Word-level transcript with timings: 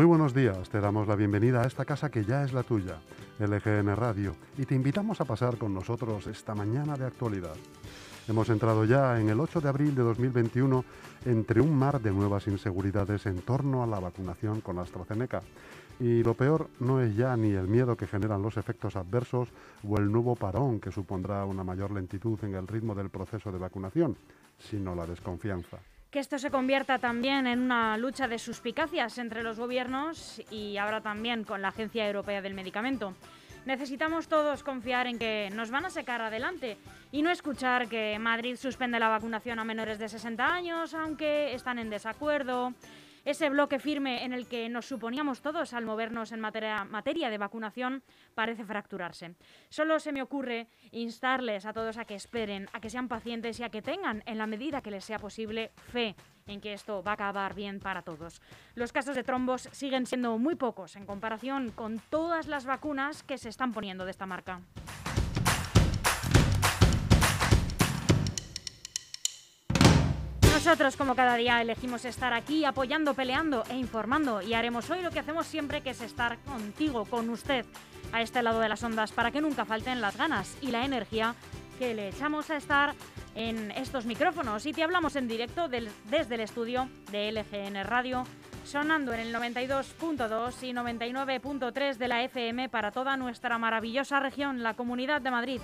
Muy 0.00 0.06
buenos 0.06 0.32
días, 0.32 0.70
te 0.70 0.80
damos 0.80 1.06
la 1.06 1.14
bienvenida 1.14 1.60
a 1.60 1.66
esta 1.66 1.84
casa 1.84 2.10
que 2.10 2.24
ya 2.24 2.42
es 2.42 2.54
la 2.54 2.62
tuya, 2.62 2.96
LGN 3.38 3.94
Radio, 3.94 4.34
y 4.56 4.64
te 4.64 4.74
invitamos 4.74 5.20
a 5.20 5.26
pasar 5.26 5.58
con 5.58 5.74
nosotros 5.74 6.26
esta 6.26 6.54
mañana 6.54 6.96
de 6.96 7.04
actualidad. 7.04 7.54
Hemos 8.26 8.48
entrado 8.48 8.86
ya 8.86 9.20
en 9.20 9.28
el 9.28 9.38
8 9.38 9.60
de 9.60 9.68
abril 9.68 9.94
de 9.94 10.00
2021 10.02 10.86
entre 11.26 11.60
un 11.60 11.74
mar 11.74 12.00
de 12.00 12.12
nuevas 12.12 12.46
inseguridades 12.46 13.26
en 13.26 13.42
torno 13.42 13.82
a 13.82 13.86
la 13.86 14.00
vacunación 14.00 14.62
con 14.62 14.78
AstraZeneca. 14.78 15.42
Y 15.98 16.22
lo 16.22 16.32
peor 16.32 16.70
no 16.78 17.02
es 17.02 17.14
ya 17.14 17.36
ni 17.36 17.50
el 17.50 17.68
miedo 17.68 17.94
que 17.94 18.06
generan 18.06 18.40
los 18.40 18.56
efectos 18.56 18.96
adversos 18.96 19.50
o 19.86 19.98
el 19.98 20.10
nuevo 20.10 20.34
parón 20.34 20.80
que 20.80 20.92
supondrá 20.92 21.44
una 21.44 21.62
mayor 21.62 21.90
lentitud 21.90 22.38
en 22.42 22.54
el 22.54 22.66
ritmo 22.66 22.94
del 22.94 23.10
proceso 23.10 23.52
de 23.52 23.58
vacunación, 23.58 24.16
sino 24.58 24.94
la 24.94 25.04
desconfianza 25.04 25.76
que 26.10 26.18
esto 26.18 26.38
se 26.38 26.50
convierta 26.50 26.98
también 26.98 27.46
en 27.46 27.60
una 27.60 27.96
lucha 27.96 28.26
de 28.26 28.38
suspicacias 28.38 29.18
entre 29.18 29.42
los 29.42 29.58
gobiernos 29.58 30.42
y 30.50 30.76
ahora 30.76 31.00
también 31.00 31.44
con 31.44 31.62
la 31.62 31.68
Agencia 31.68 32.06
Europea 32.06 32.42
del 32.42 32.54
Medicamento. 32.54 33.14
Necesitamos 33.64 34.26
todos 34.26 34.64
confiar 34.64 35.06
en 35.06 35.18
que 35.18 35.50
nos 35.54 35.70
van 35.70 35.84
a 35.84 35.90
sacar 35.90 36.20
adelante 36.20 36.78
y 37.12 37.22
no 37.22 37.30
escuchar 37.30 37.88
que 37.88 38.18
Madrid 38.18 38.56
suspende 38.56 38.98
la 38.98 39.08
vacunación 39.08 39.58
a 39.58 39.64
menores 39.64 39.98
de 39.98 40.08
60 40.08 40.52
años, 40.52 40.94
aunque 40.94 41.54
están 41.54 41.78
en 41.78 41.90
desacuerdo, 41.90 42.74
ese 43.24 43.50
bloque 43.50 43.78
firme 43.78 44.24
en 44.24 44.32
el 44.32 44.46
que 44.46 44.68
nos 44.68 44.86
suponíamos 44.86 45.40
todos 45.42 45.72
al 45.72 45.84
movernos 45.84 46.32
en 46.32 46.40
materia, 46.40 47.30
de 47.30 47.38
vacunación 47.38 48.02
parece 48.34 48.64
fracturarse. 48.64 49.34
Solo 49.68 49.98
se 49.98 50.12
me 50.12 50.22
ocurre 50.22 50.68
instarles 50.92 51.66
a 51.66 51.72
todos 51.72 51.96
a 51.96 52.04
que 52.04 52.14
esperen, 52.14 52.68
a 52.72 52.80
que 52.80 52.90
sean 52.90 53.08
pacientes 53.08 53.60
y 53.60 53.64
a 53.64 53.70
que 53.70 53.82
tengan, 53.82 54.22
en 54.26 54.38
la 54.38 54.46
medida 54.46 54.82
que 54.82 54.90
les 54.90 55.04
sea 55.04 55.18
posible, 55.18 55.70
fe 55.92 56.14
en 56.46 56.60
que 56.60 56.72
esto 56.72 57.02
va 57.02 57.12
a 57.12 57.14
acabar 57.14 57.54
bien 57.54 57.80
para 57.80 58.02
todos. 58.02 58.42
Los 58.74 58.92
casos 58.92 59.14
de 59.14 59.22
trombos 59.22 59.68
siguen 59.72 60.06
siendo 60.06 60.36
muy 60.38 60.56
pocos 60.56 60.96
en 60.96 61.06
comparación 61.06 61.70
con 61.70 62.00
todas 62.10 62.48
las 62.48 62.64
vacunas 62.64 63.22
que 63.22 63.38
se 63.38 63.48
están 63.48 63.72
poniendo 63.72 64.04
de 64.04 64.10
esta 64.10 64.26
marca. 64.26 64.60
Nosotros, 70.62 70.94
como 70.94 71.14
cada 71.14 71.36
día, 71.36 71.62
elegimos 71.62 72.04
estar 72.04 72.34
aquí 72.34 72.66
apoyando, 72.66 73.14
peleando 73.14 73.64
e 73.70 73.78
informando 73.78 74.42
y 74.42 74.52
haremos 74.52 74.90
hoy 74.90 75.00
lo 75.00 75.10
que 75.10 75.20
hacemos 75.20 75.46
siempre, 75.46 75.80
que 75.80 75.88
es 75.88 76.02
estar 76.02 76.36
contigo, 76.40 77.06
con 77.06 77.30
usted, 77.30 77.64
a 78.12 78.20
este 78.20 78.42
lado 78.42 78.60
de 78.60 78.68
las 78.68 78.82
ondas, 78.82 79.10
para 79.10 79.30
que 79.30 79.40
nunca 79.40 79.64
falten 79.64 80.02
las 80.02 80.18
ganas 80.18 80.58
y 80.60 80.66
la 80.66 80.84
energía 80.84 81.34
que 81.78 81.94
le 81.94 82.10
echamos 82.10 82.50
a 82.50 82.58
estar 82.58 82.94
en 83.34 83.70
estos 83.70 84.04
micrófonos 84.04 84.66
y 84.66 84.74
te 84.74 84.82
hablamos 84.82 85.16
en 85.16 85.28
directo 85.28 85.66
desde 85.66 86.34
el 86.34 86.40
estudio 86.42 86.90
de 87.10 87.32
LGN 87.32 87.82
Radio, 87.84 88.24
sonando 88.66 89.14
en 89.14 89.20
el 89.20 89.34
92.2 89.34 90.62
y 90.62 90.74
99.3 90.74 91.96
de 91.96 92.08
la 92.08 92.22
FM 92.22 92.68
para 92.68 92.90
toda 92.90 93.16
nuestra 93.16 93.56
maravillosa 93.56 94.20
región, 94.20 94.62
la 94.62 94.74
Comunidad 94.74 95.22
de 95.22 95.30
Madrid. 95.30 95.60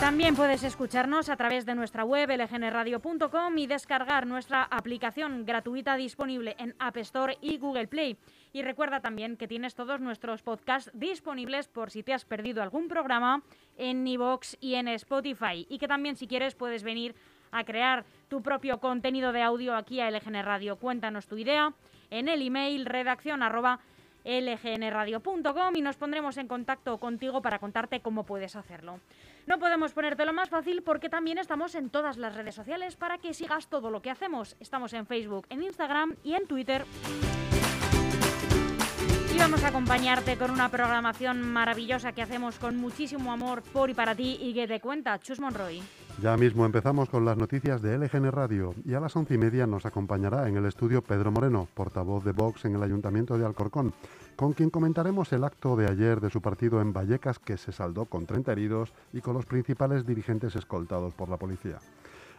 También 0.00 0.36
puedes 0.36 0.62
escucharnos 0.62 1.30
a 1.30 1.36
través 1.36 1.64
de 1.64 1.74
nuestra 1.74 2.04
web 2.04 2.28
lgnradio.com 2.28 3.58
y 3.58 3.66
descargar 3.66 4.26
nuestra 4.26 4.62
aplicación 4.64 5.46
gratuita 5.46 5.96
disponible 5.96 6.54
en 6.58 6.76
App 6.78 6.98
Store 6.98 7.38
y 7.40 7.56
Google 7.56 7.88
Play. 7.88 8.18
Y 8.52 8.62
recuerda 8.62 9.00
también 9.00 9.36
que 9.38 9.48
tienes 9.48 9.74
todos 9.74 10.00
nuestros 10.00 10.42
podcasts 10.42 10.90
disponibles 10.92 11.68
por 11.68 11.90
si 11.90 12.02
te 12.02 12.12
has 12.12 12.26
perdido 12.26 12.62
algún 12.62 12.88
programa 12.88 13.42
en 13.78 14.06
iVoox 14.06 14.56
y 14.60 14.74
en 14.74 14.88
Spotify. 14.88 15.66
Y 15.68 15.78
que 15.78 15.88
también 15.88 16.16
si 16.16 16.26
quieres 16.26 16.54
puedes 16.54 16.82
venir 16.82 17.14
a 17.50 17.64
crear 17.64 18.04
tu 18.28 18.42
propio 18.42 18.78
contenido 18.78 19.32
de 19.32 19.42
audio 19.42 19.74
aquí 19.74 20.00
a 20.00 20.10
LGN 20.10 20.44
Radio. 20.44 20.76
Cuéntanos 20.76 21.26
tu 21.26 21.38
idea 21.38 21.72
en 22.10 22.28
el 22.28 22.42
email 22.42 22.84
redacción 22.84 23.42
lgnradio.com 24.26 25.76
y 25.76 25.80
nos 25.80 25.96
pondremos 25.96 26.36
en 26.36 26.48
contacto 26.48 26.98
contigo 26.98 27.40
para 27.40 27.58
contarte 27.58 28.00
cómo 28.00 28.24
puedes 28.24 28.56
hacerlo. 28.56 29.00
No 29.46 29.58
podemos 29.58 29.92
ponértelo 29.92 30.32
más 30.32 30.50
fácil 30.50 30.82
porque 30.82 31.08
también 31.08 31.38
estamos 31.38 31.74
en 31.76 31.88
todas 31.88 32.16
las 32.16 32.34
redes 32.34 32.56
sociales 32.56 32.96
para 32.96 33.18
que 33.18 33.32
sigas 33.32 33.68
todo 33.68 33.90
lo 33.90 34.02
que 34.02 34.10
hacemos. 34.10 34.56
Estamos 34.60 34.92
en 34.92 35.06
Facebook, 35.06 35.46
en 35.48 35.62
Instagram 35.62 36.16
y 36.24 36.34
en 36.34 36.46
Twitter. 36.46 36.84
Y 39.32 39.38
vamos 39.38 39.62
a 39.64 39.68
acompañarte 39.68 40.36
con 40.36 40.50
una 40.50 40.70
programación 40.70 41.42
maravillosa 41.42 42.12
que 42.12 42.22
hacemos 42.22 42.58
con 42.58 42.76
muchísimo 42.76 43.32
amor 43.32 43.62
por 43.62 43.90
y 43.90 43.94
para 43.94 44.14
ti 44.14 44.38
y 44.40 44.54
que 44.54 44.66
te 44.66 44.80
cuenta 44.80 45.18
Chus 45.20 45.40
Monroy. 45.40 45.82
Ya 46.22 46.34
mismo 46.38 46.64
empezamos 46.64 47.10
con 47.10 47.26
las 47.26 47.36
noticias 47.36 47.82
de 47.82 47.98
LGN 47.98 48.32
Radio 48.32 48.74
y 48.86 48.94
a 48.94 49.00
las 49.00 49.14
once 49.16 49.34
y 49.34 49.38
media 49.38 49.66
nos 49.66 49.84
acompañará 49.84 50.48
en 50.48 50.56
el 50.56 50.64
estudio 50.64 51.02
Pedro 51.02 51.30
Moreno, 51.30 51.68
portavoz 51.74 52.24
de 52.24 52.32
Vox 52.32 52.64
en 52.64 52.74
el 52.74 52.82
Ayuntamiento 52.82 53.36
de 53.36 53.44
Alcorcón, 53.44 53.92
con 54.34 54.54
quien 54.54 54.70
comentaremos 54.70 55.30
el 55.34 55.44
acto 55.44 55.76
de 55.76 55.86
ayer 55.86 56.22
de 56.22 56.30
su 56.30 56.40
partido 56.40 56.80
en 56.80 56.94
Vallecas 56.94 57.38
que 57.38 57.58
se 57.58 57.70
saldó 57.70 58.06
con 58.06 58.24
30 58.24 58.50
heridos 58.50 58.94
y 59.12 59.20
con 59.20 59.34
los 59.34 59.44
principales 59.44 60.06
dirigentes 60.06 60.56
escoltados 60.56 61.12
por 61.12 61.28
la 61.28 61.36
policía. 61.36 61.80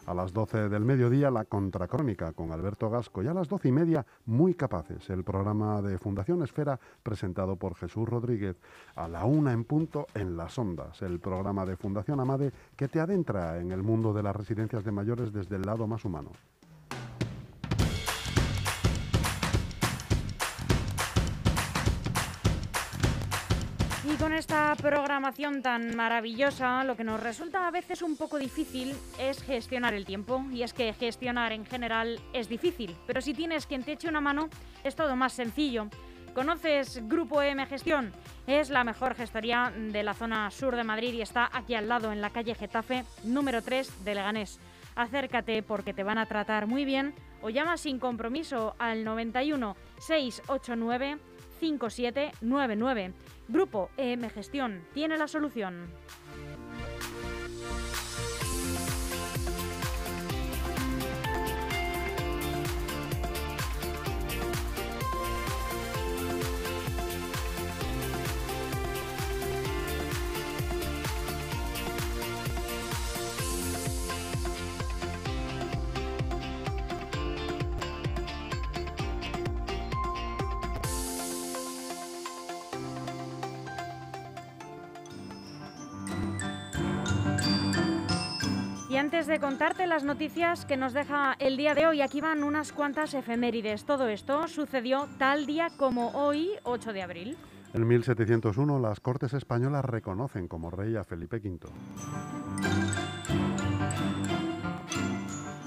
A 0.08 0.14
las 0.14 0.32
12 0.32 0.70
del 0.70 0.86
mediodía, 0.86 1.30
la 1.30 1.44
contracrónica 1.44 2.32
con 2.32 2.54
Alberto 2.54 2.90
Gasco. 2.90 3.22
Y 3.22 3.28
a 3.28 3.34
las 3.34 3.50
12 3.50 3.68
y 3.68 3.72
media, 3.74 4.06
Muy 4.26 4.54
Capaces, 4.54 5.10
el 5.10 5.26
programa 5.26 5.82
de 5.82 5.98
Fundación 5.98 6.42
Esfera 6.44 6.80
presentado 7.04 7.58
por 7.58 7.76
Jesús 7.76 8.08
Rodríguez. 8.08 8.56
A 8.96 9.10
la 9.10 9.26
una 9.26 9.52
en 9.52 9.66
punto, 9.66 10.08
En 10.14 10.38
las 10.38 10.58
Ondas, 10.58 11.02
el 11.02 11.20
programa 11.20 11.66
de 11.66 11.76
Fundación 11.76 12.22
Amade 12.22 12.54
que 12.78 12.88
te 12.88 13.02
adentra 13.02 13.60
en 13.60 13.74
el 13.74 13.84
mundo 13.84 14.14
de 14.14 14.24
las 14.24 14.34
residencias 14.34 14.86
de 14.86 14.94
mayores 14.94 15.34
desde 15.34 15.58
el 15.58 15.64
lado 15.64 15.88
más 15.88 16.06
humano. 16.06 16.32
Esta 24.38 24.76
programación 24.76 25.64
tan 25.64 25.96
maravillosa, 25.96 26.84
lo 26.84 26.96
que 26.96 27.04
nos 27.04 27.20
resulta 27.20 27.68
a 27.68 27.72
veces 27.72 28.04
un 28.04 28.16
poco 28.16 28.38
difícil 28.38 28.96
es 29.20 29.42
gestionar 29.42 29.96
el 29.96 30.06
tiempo. 30.06 30.46
Y 30.52 30.62
es 30.62 30.74
que 30.74 30.94
gestionar 30.94 31.52
en 31.54 31.66
general 31.66 32.20
es 32.34 32.48
difícil, 32.48 32.96
pero 33.08 33.20
si 33.20 33.34
tienes 33.34 33.66
quien 33.66 33.84
te 33.84 33.94
eche 33.94 34.08
una 34.08 34.22
mano, 34.22 34.50
es 34.84 34.96
todo 34.96 35.16
más 35.16 35.34
sencillo. 35.34 35.88
¿Conoces 36.36 37.02
Grupo 37.08 37.42
M 37.42 37.66
Gestión? 37.66 38.12
Es 38.46 38.70
la 38.70 38.84
mejor 38.84 39.16
gestoría 39.16 39.74
de 39.76 40.04
la 40.04 40.14
zona 40.14 40.52
sur 40.52 40.76
de 40.76 40.84
Madrid 40.84 41.14
y 41.14 41.22
está 41.22 41.50
aquí 41.52 41.74
al 41.74 41.90
lado, 41.90 42.12
en 42.12 42.22
la 42.22 42.30
calle 42.30 42.54
Getafe, 42.54 43.06
número 43.24 43.64
3 43.64 44.06
de 44.06 44.14
Leganés. 44.14 44.60
Acércate 44.96 45.64
porque 45.64 45.96
te 45.96 46.04
van 46.04 46.20
a 46.20 46.28
tratar 46.28 46.68
muy 46.68 46.86
bien 46.86 47.16
o 47.42 47.50
llama 47.50 47.78
sin 47.78 47.98
compromiso 47.98 48.76
al 48.78 49.04
91 49.04 49.76
689 50.00 51.18
5799. 51.60 53.14
Grupo 53.48 53.90
EM 53.98 54.30
Gestión 54.30 54.82
tiene 54.94 55.18
la 55.18 55.28
solución. 55.28 55.88
Antes 88.98 89.28
de 89.28 89.40
contarte 89.40 89.86
las 89.86 90.04
noticias 90.04 90.66
que 90.66 90.78
nos 90.78 90.94
deja 90.94 91.36
el 91.40 91.58
día 91.58 91.76
de 91.76 91.86
hoy, 91.86 92.02
aquí 92.02 92.22
van 92.22 92.44
unas 92.44 92.72
cuantas 92.72 93.14
efemérides. 93.14 93.86
Todo 93.86 94.08
esto 94.08 94.48
sucedió 94.48 95.08
tal 95.18 95.46
día 95.46 95.68
como 95.78 96.10
hoy, 96.12 96.52
8 96.64 96.94
de 96.94 97.02
abril. 97.02 97.38
En 97.74 97.88
1701 97.88 98.80
las 98.80 99.00
Cortes 99.00 99.34
Españolas 99.34 99.86
reconocen 99.86 100.48
como 100.48 100.72
rey 100.72 100.96
a 100.96 101.04
Felipe 101.04 101.38
V. 101.38 101.60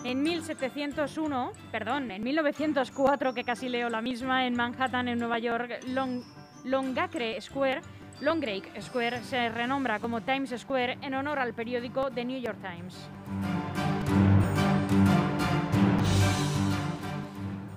En 0.05 0.23
1701, 0.23 1.53
perdón, 1.71 2.11
en 2.11 2.23
1904, 2.25 3.33
que 3.33 3.45
casi 3.45 3.69
leo 3.69 3.91
la 3.91 4.01
misma, 4.01 4.47
en 4.47 4.57
Manhattan, 4.57 5.07
en 5.07 5.19
Nueva 5.19 5.39
York, 5.39 5.85
Long, 5.87 6.23
Longacre 6.65 7.41
Square 7.41 7.83
Longacre 8.21 8.81
Square 8.83 9.23
se 9.23 9.49
renombra 9.49 9.99
como 9.99 10.21
Times 10.21 10.55
Square 10.59 10.99
en 11.01 11.15
honor 11.15 11.39
al 11.39 11.55
periódico 11.55 12.11
The 12.11 12.25
New 12.25 12.41
York 12.41 12.59
Times. 12.61 13.09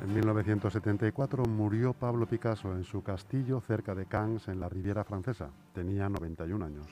En 0.01 0.13
1974 0.13 1.45
murió 1.45 1.94
Pablo 1.94 2.25
Picasso 2.28 2.74
en 2.74 2.84
su 2.84 3.01
castillo 3.01 3.62
cerca 3.62 3.95
de 3.95 4.06
Cannes, 4.06 4.48
en 4.50 4.60
la 4.60 4.68
Riviera 4.68 5.04
Francesa. 5.04 5.50
Tenía 5.74 6.10
91 6.10 6.66
años. 6.66 6.88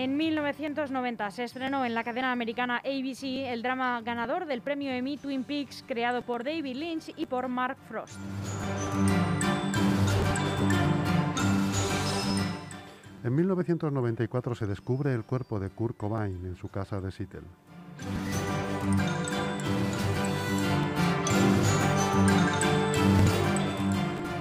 En 0.00 0.12
En 0.12 0.16
1990 0.16 1.30
se 1.30 1.44
estrenó 1.44 1.84
en 1.84 1.92
la 1.92 2.02
cadena 2.02 2.32
americana 2.32 2.78
ABC 2.78 3.22
el 3.22 3.62
drama 3.62 4.00
ganador 4.00 4.46
del 4.46 4.62
premio 4.62 4.90
Emmy 4.90 5.18
Twin 5.18 5.44
Peaks, 5.44 5.84
creado 5.86 6.22
por 6.22 6.42
David 6.42 6.74
Lynch 6.74 7.12
y 7.18 7.26
por 7.26 7.48
Mark 7.48 7.76
Frost. 7.86 8.18
En 13.24 13.34
1994 13.34 14.54
se 14.54 14.66
descubre 14.66 15.12
el 15.12 15.24
cuerpo 15.24 15.60
de 15.60 15.68
Kurt 15.68 15.98
Cobain 15.98 16.46
en 16.46 16.56
su 16.56 16.68
casa 16.68 17.02
de 17.02 17.10
Seattle. 17.10 17.42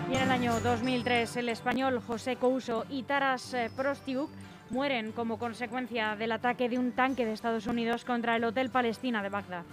Y 0.10 0.16
en 0.16 0.22
el 0.22 0.32
año 0.32 0.58
2003 0.62 1.36
el 1.36 1.50
español 1.50 2.00
José 2.00 2.38
Couso 2.38 2.86
y 2.90 3.04
Taras 3.04 3.54
eh, 3.54 3.70
Prostiuk 3.76 4.30
mueren 4.72 5.12
como 5.12 5.38
consecuencia 5.38 6.16
del 6.16 6.32
ataque 6.32 6.70
de 6.70 6.78
un 6.78 6.92
tanque 6.92 7.26
de 7.26 7.34
Estados 7.34 7.68
Unidos 7.68 8.06
contra 8.06 8.36
el 8.36 8.44
Hotel 8.44 8.70
Palestina 8.70 9.22
de 9.24 9.30
Bagdad. 9.30 9.64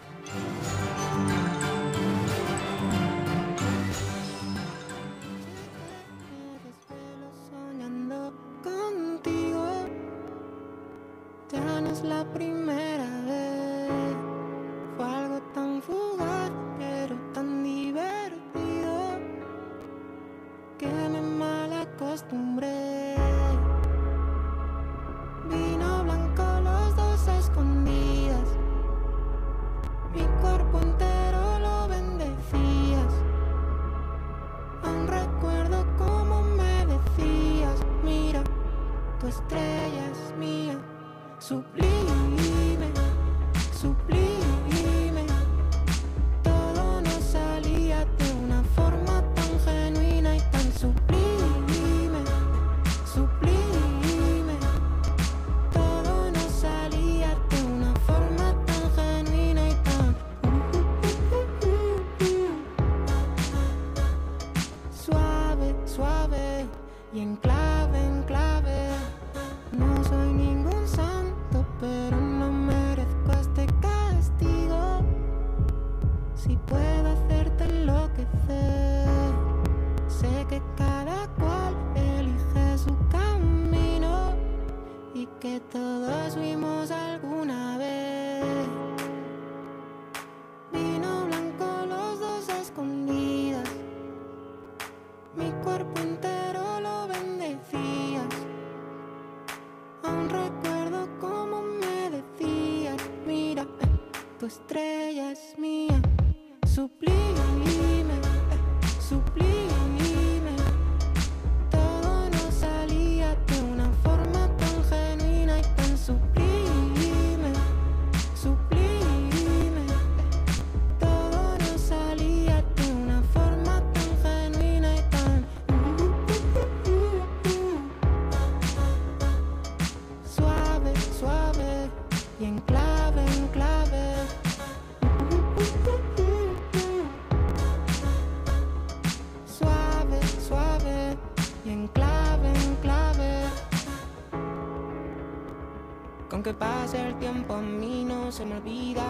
Con 146.46 146.54
que 146.54 146.60
pase 146.60 147.04
el 147.04 147.18
tiempo 147.18 147.54
a 147.54 147.60
mí 147.60 148.04
no 148.04 148.30
se 148.30 148.46
me 148.46 148.58
olvida. 148.58 149.04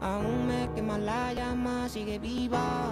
Aún 0.00 0.46
me 0.46 0.70
quema 0.74 0.96
la 0.96 1.34
llama, 1.34 1.90
sigue 1.90 2.18
viva. 2.18 2.90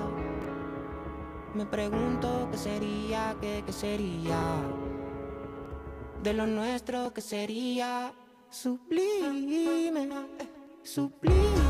Me 1.54 1.64
pregunto 1.64 2.48
qué 2.50 2.58
sería, 2.58 3.34
qué, 3.40 3.62
qué 3.64 3.72
sería. 3.72 4.60
De 6.22 6.34
lo 6.34 6.46
nuestro, 6.46 7.14
qué 7.14 7.22
sería. 7.22 8.12
Sublime, 8.50 9.88
sublime. 10.82 11.63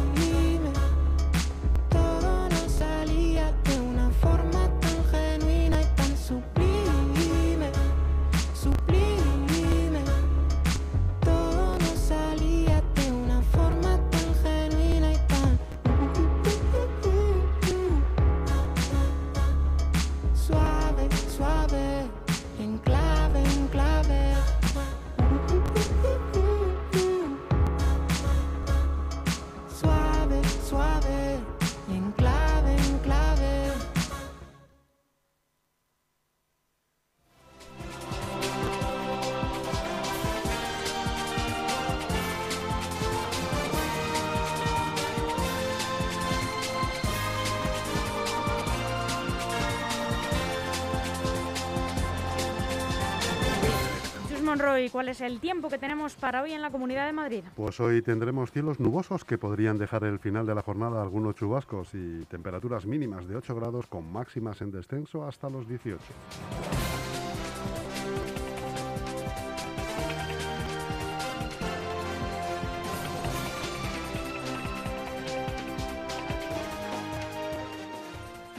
¿Cuál 54.95 55.09
es 55.09 55.21
el 55.21 55.41
tiempo 55.41 55.69
que 55.69 55.77
tenemos 55.77 56.15
para 56.15 56.41
hoy 56.41 56.53
en 56.53 56.63
la 56.63 56.71
Comunidad 56.71 57.07
de 57.07 57.13
Madrid? 57.13 57.43
Pues 57.57 57.81
hoy 57.81 58.01
tendremos 58.01 58.53
cielos 58.53 58.79
nubosos 58.79 59.25
que 59.25 59.39
podrían 59.39 59.77
dejar 59.77 60.05
el 60.05 60.21
final 60.21 60.47
de 60.47 60.55
la 60.55 60.63
jornada 60.63 61.03
algunos 61.03 61.35
chubascos 61.35 61.93
y 61.95 62.25
temperaturas 62.27 62.87
mínimas 62.87 63.27
de 63.27 63.35
8 63.35 63.57
grados 63.57 63.89
con 63.89 64.13
máximas 64.13 64.61
en 64.61 64.71
descenso 64.71 65.25
hasta 65.27 65.51
los 65.51 65.67
18. 65.67 65.99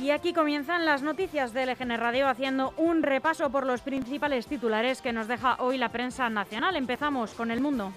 Y 0.06 0.12
aquí 0.12 0.34
comienzan 0.34 0.86
las 0.86 1.02
noticias 1.02 1.52
de 1.52 1.66
LGN 1.66 1.98
Radio 1.98 2.28
haciendo 2.28 2.76
un 2.78 3.02
repaso 3.02 3.50
por 3.50 3.66
los 3.66 3.82
principales 3.82 4.46
titulares 4.46 5.02
que 5.02 5.12
nos 5.12 5.28
deja 5.28 5.56
hoy 5.58 5.80
la 5.80 5.90
prensa 5.90 6.30
nacional. 6.30 6.76
Empezamos 6.76 7.34
con 7.34 7.50
el 7.50 7.60
mundo. 7.60 7.92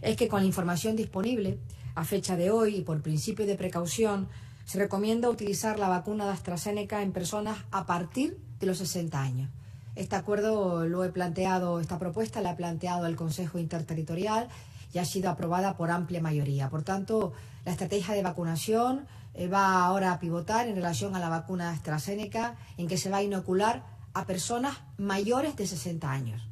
Es 0.00 0.16
que 0.16 0.28
con 0.28 0.42
la 0.42 0.46
información 0.46 0.94
disponible 0.94 1.58
a 1.96 2.04
fecha 2.04 2.36
de 2.36 2.52
hoy 2.52 2.76
y 2.76 2.82
por 2.82 3.02
principio 3.02 3.46
de 3.46 3.56
precaución 3.56 4.28
se 4.64 4.78
recomienda 4.78 5.28
utilizar 5.28 5.80
la 5.80 5.88
vacuna 5.88 6.26
de 6.26 6.34
AstraZeneca 6.34 7.02
en 7.02 7.10
personas 7.10 7.58
a 7.72 7.84
partir 7.84 8.38
de 8.60 8.66
los 8.66 8.78
60 8.78 9.20
años. 9.20 9.50
Este 9.96 10.14
acuerdo 10.14 10.86
lo 10.86 11.02
he 11.02 11.08
planteado, 11.08 11.80
esta 11.80 11.98
propuesta 11.98 12.40
la 12.42 12.50
ha 12.50 12.56
planteado 12.56 13.06
el 13.06 13.16
Consejo 13.16 13.58
Interterritorial 13.58 14.46
y 14.94 14.98
ha 14.98 15.04
sido 15.04 15.30
aprobada 15.30 15.76
por 15.76 15.90
amplia 15.90 16.20
mayoría. 16.20 16.70
Por 16.70 16.84
tanto, 16.84 17.32
la 17.64 17.72
estrategia 17.72 18.14
de 18.14 18.22
vacunación 18.22 19.08
va 19.46 19.84
ahora 19.84 20.12
a 20.12 20.18
pivotar 20.18 20.66
en 20.66 20.74
relación 20.74 21.14
a 21.14 21.20
la 21.20 21.28
vacuna 21.28 21.70
AstraZeneca, 21.70 22.56
en 22.76 22.88
que 22.88 22.98
se 22.98 23.10
va 23.10 23.18
a 23.18 23.22
inocular 23.22 23.84
a 24.14 24.26
personas 24.26 24.78
mayores 24.96 25.54
de 25.54 25.66
60 25.66 26.10
años. 26.10 26.42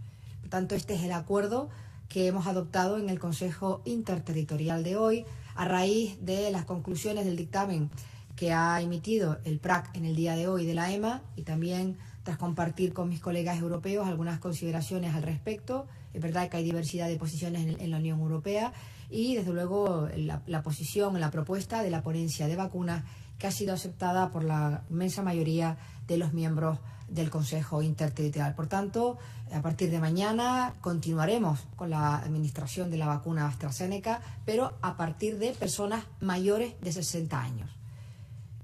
Por 0.40 0.50
tanto, 0.50 0.76
este 0.76 0.94
es 0.94 1.02
el 1.02 1.12
acuerdo 1.12 1.68
que 2.08 2.28
hemos 2.28 2.46
adoptado 2.46 2.98
en 2.98 3.10
el 3.10 3.18
Consejo 3.18 3.82
Interterritorial 3.84 4.84
de 4.84 4.96
hoy 4.96 5.24
a 5.56 5.64
raíz 5.64 6.24
de 6.24 6.50
las 6.52 6.64
conclusiones 6.64 7.24
del 7.24 7.36
dictamen 7.36 7.90
que 8.36 8.52
ha 8.52 8.80
emitido 8.80 9.38
el 9.44 9.58
PRAC 9.58 9.96
en 9.96 10.04
el 10.04 10.14
día 10.14 10.36
de 10.36 10.46
hoy 10.46 10.66
de 10.66 10.74
la 10.74 10.92
EMA 10.92 11.22
y 11.34 11.42
también 11.42 11.96
tras 12.22 12.36
compartir 12.36 12.92
con 12.92 13.08
mis 13.08 13.20
colegas 13.20 13.58
europeos 13.58 14.06
algunas 14.06 14.38
consideraciones 14.38 15.14
al 15.14 15.22
respecto. 15.22 15.86
Es 16.12 16.20
verdad 16.20 16.48
que 16.48 16.58
hay 16.58 16.64
diversidad 16.64 17.08
de 17.08 17.16
posiciones 17.16 17.80
en 17.80 17.90
la 17.90 17.96
Unión 17.96 18.20
Europea 18.20 18.72
y, 19.10 19.36
desde 19.36 19.52
luego, 19.52 20.08
la, 20.16 20.62
posición, 20.62 21.20
la 21.20 21.30
propuesta 21.30 21.82
de 21.82 21.90
la 21.90 22.02
ponencia 22.02 22.48
de 22.48 22.56
vacunas 22.56 23.04
que 23.38 23.46
ha 23.46 23.50
sido 23.50 23.74
aceptada 23.74 24.30
por 24.30 24.44
la 24.44 24.82
inmensa 24.90 25.22
mayoría 25.22 25.76
de 26.06 26.16
los 26.16 26.32
miembros 26.32 26.78
del 27.08 27.30
Consejo 27.30 27.82
Interterritorial. 27.82 28.54
Por 28.54 28.66
tanto, 28.66 29.18
a 29.52 29.62
partir 29.62 29.90
de 29.90 30.00
mañana 30.00 30.74
continuaremos 30.80 31.60
con 31.76 31.90
la 31.90 32.16
administración 32.16 32.90
de 32.90 32.96
la 32.96 33.06
vacuna 33.06 33.46
AstraZeneca, 33.46 34.20
pero 34.44 34.76
a 34.82 34.96
partir 34.96 35.38
de 35.38 35.52
personas 35.52 36.04
mayores 36.20 36.74
de 36.80 36.92
60 36.92 37.40
años. 37.40 37.70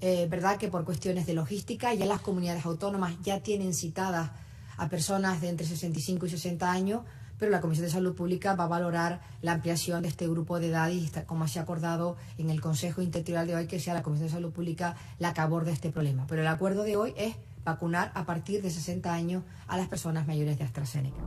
Eh, 0.00 0.26
verdad 0.28 0.56
que 0.56 0.66
por 0.66 0.84
cuestiones 0.84 1.26
de 1.26 1.34
logística 1.34 1.94
ya 1.94 2.06
las 2.06 2.20
comunidades 2.20 2.66
autónomas 2.66 3.14
ya 3.22 3.40
tienen 3.40 3.72
citadas 3.72 4.32
a 4.76 4.88
personas 4.88 5.40
de 5.40 5.48
entre 5.48 5.64
65 5.64 6.26
y 6.26 6.30
60 6.30 6.72
años, 6.72 7.02
pero 7.38 7.50
la 7.50 7.60
Comisión 7.60 7.86
de 7.86 7.92
Salud 7.92 8.14
Pública 8.14 8.54
va 8.54 8.64
a 8.64 8.68
valorar 8.68 9.20
la 9.40 9.52
ampliación 9.52 10.02
de 10.02 10.08
este 10.08 10.28
grupo 10.28 10.60
de 10.60 10.68
edad 10.68 10.88
y 10.90 11.10
como 11.26 11.48
se 11.48 11.58
ha 11.58 11.62
acordado 11.62 12.16
en 12.38 12.50
el 12.50 12.60
Consejo 12.60 13.02
Interterritorial 13.02 13.46
de 13.46 13.56
hoy 13.56 13.66
que 13.66 13.80
sea 13.80 13.94
la 13.94 14.02
Comisión 14.02 14.28
de 14.28 14.34
Salud 14.34 14.52
Pública 14.52 14.96
la 15.18 15.32
que 15.34 15.40
aborde 15.40 15.72
este 15.72 15.90
problema. 15.90 16.26
Pero 16.28 16.42
el 16.42 16.48
acuerdo 16.48 16.84
de 16.84 16.96
hoy 16.96 17.14
es 17.16 17.36
vacunar 17.64 18.12
a 18.14 18.24
partir 18.24 18.62
de 18.62 18.70
60 18.70 19.12
años 19.12 19.42
a 19.68 19.76
las 19.76 19.88
personas 19.88 20.26
mayores 20.26 20.58
de 20.58 20.64
AstraZeneca. 20.64 21.22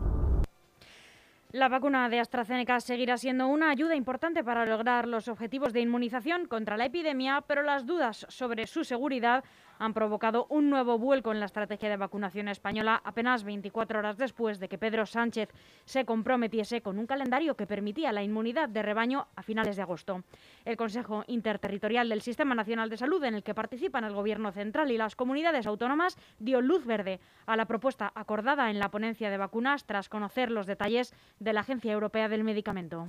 La 1.55 1.69
vacuna 1.69 2.09
de 2.09 2.19
AstraZeneca 2.19 2.81
seguirá 2.81 3.17
siendo 3.17 3.47
una 3.47 3.69
ayuda 3.69 3.95
importante 3.95 4.43
para 4.43 4.65
lograr 4.65 5.07
los 5.07 5.29
objetivos 5.29 5.71
de 5.71 5.79
inmunización 5.79 6.47
contra 6.47 6.75
la 6.75 6.87
epidemia, 6.87 7.45
pero 7.47 7.61
las 7.61 7.85
dudas 7.85 8.25
sobre 8.27 8.67
su 8.67 8.83
seguridad 8.83 9.41
han 9.79 9.93
provocado 9.93 10.47
un 10.49 10.69
nuevo 10.69 10.97
vuelco 10.97 11.31
en 11.31 11.39
la 11.39 11.45
estrategia 11.45 11.89
de 11.89 11.97
vacunación 11.97 12.47
española 12.47 13.01
apenas 13.03 13.43
24 13.43 13.99
horas 13.99 14.17
después 14.17 14.59
de 14.59 14.69
que 14.69 14.77
Pedro 14.77 15.05
Sánchez 15.05 15.49
se 15.85 16.05
comprometiese 16.05 16.81
con 16.81 16.99
un 16.99 17.07
calendario 17.07 17.55
que 17.55 17.67
permitía 17.67 18.11
la 18.11 18.23
inmunidad 18.23 18.69
de 18.69 18.81
rebaño 18.81 19.27
a 19.35 19.43
finales 19.43 19.75
de 19.75 19.81
agosto. 19.81 20.23
El 20.65 20.77
Consejo 20.77 21.23
Interterritorial 21.27 22.09
del 22.09 22.21
Sistema 22.21 22.55
Nacional 22.55 22.89
de 22.89 22.97
Salud, 22.97 23.23
en 23.23 23.35
el 23.35 23.43
que 23.43 23.53
participan 23.53 24.03
el 24.03 24.13
Gobierno 24.13 24.51
central 24.51 24.91
y 24.91 24.97
las 24.97 25.15
comunidades 25.15 25.67
autónomas, 25.67 26.17
dio 26.39 26.61
luz 26.61 26.85
verde 26.85 27.19
a 27.45 27.55
la 27.55 27.65
propuesta 27.65 28.11
acordada 28.15 28.69
en 28.69 28.79
la 28.79 28.89
ponencia 28.89 29.29
de 29.29 29.37
vacunas 29.37 29.85
tras 29.85 30.09
conocer 30.09 30.51
los 30.51 30.67
detalles 30.67 31.13
de 31.39 31.53
la 31.53 31.61
Agencia 31.61 31.93
Europea 31.93 32.29
del 32.29 32.43
Medicamento. 32.43 33.07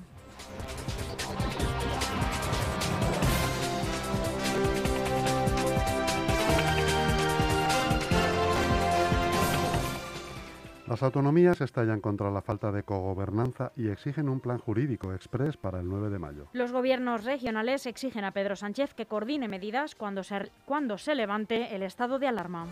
Las 10.86 11.02
autonomías 11.02 11.60
estallan 11.60 12.00
contra 12.00 12.30
la 12.30 12.42
falta 12.42 12.70
de 12.70 12.84
cogobernanza 12.84 13.72
y 13.76 13.88
exigen 13.88 14.28
un 14.28 14.38
plan 14.38 14.58
jurídico 14.58 15.12
express 15.12 15.56
para 15.56 15.80
el 15.80 15.88
9 15.88 16.10
de 16.10 16.18
mayo. 16.20 16.46
Los 16.52 16.70
gobiernos 16.70 17.24
regionales 17.24 17.86
exigen 17.86 18.24
a 18.24 18.30
Pedro 18.30 18.54
Sánchez 18.54 18.94
que 18.94 19.06
coordine 19.06 19.48
medidas 19.48 19.96
cuando 19.96 20.22
se, 20.22 20.52
cuando 20.64 20.96
se 20.96 21.16
levante 21.16 21.74
el 21.74 21.82
estado 21.82 22.20
de 22.20 22.28
alarma. 22.28 22.68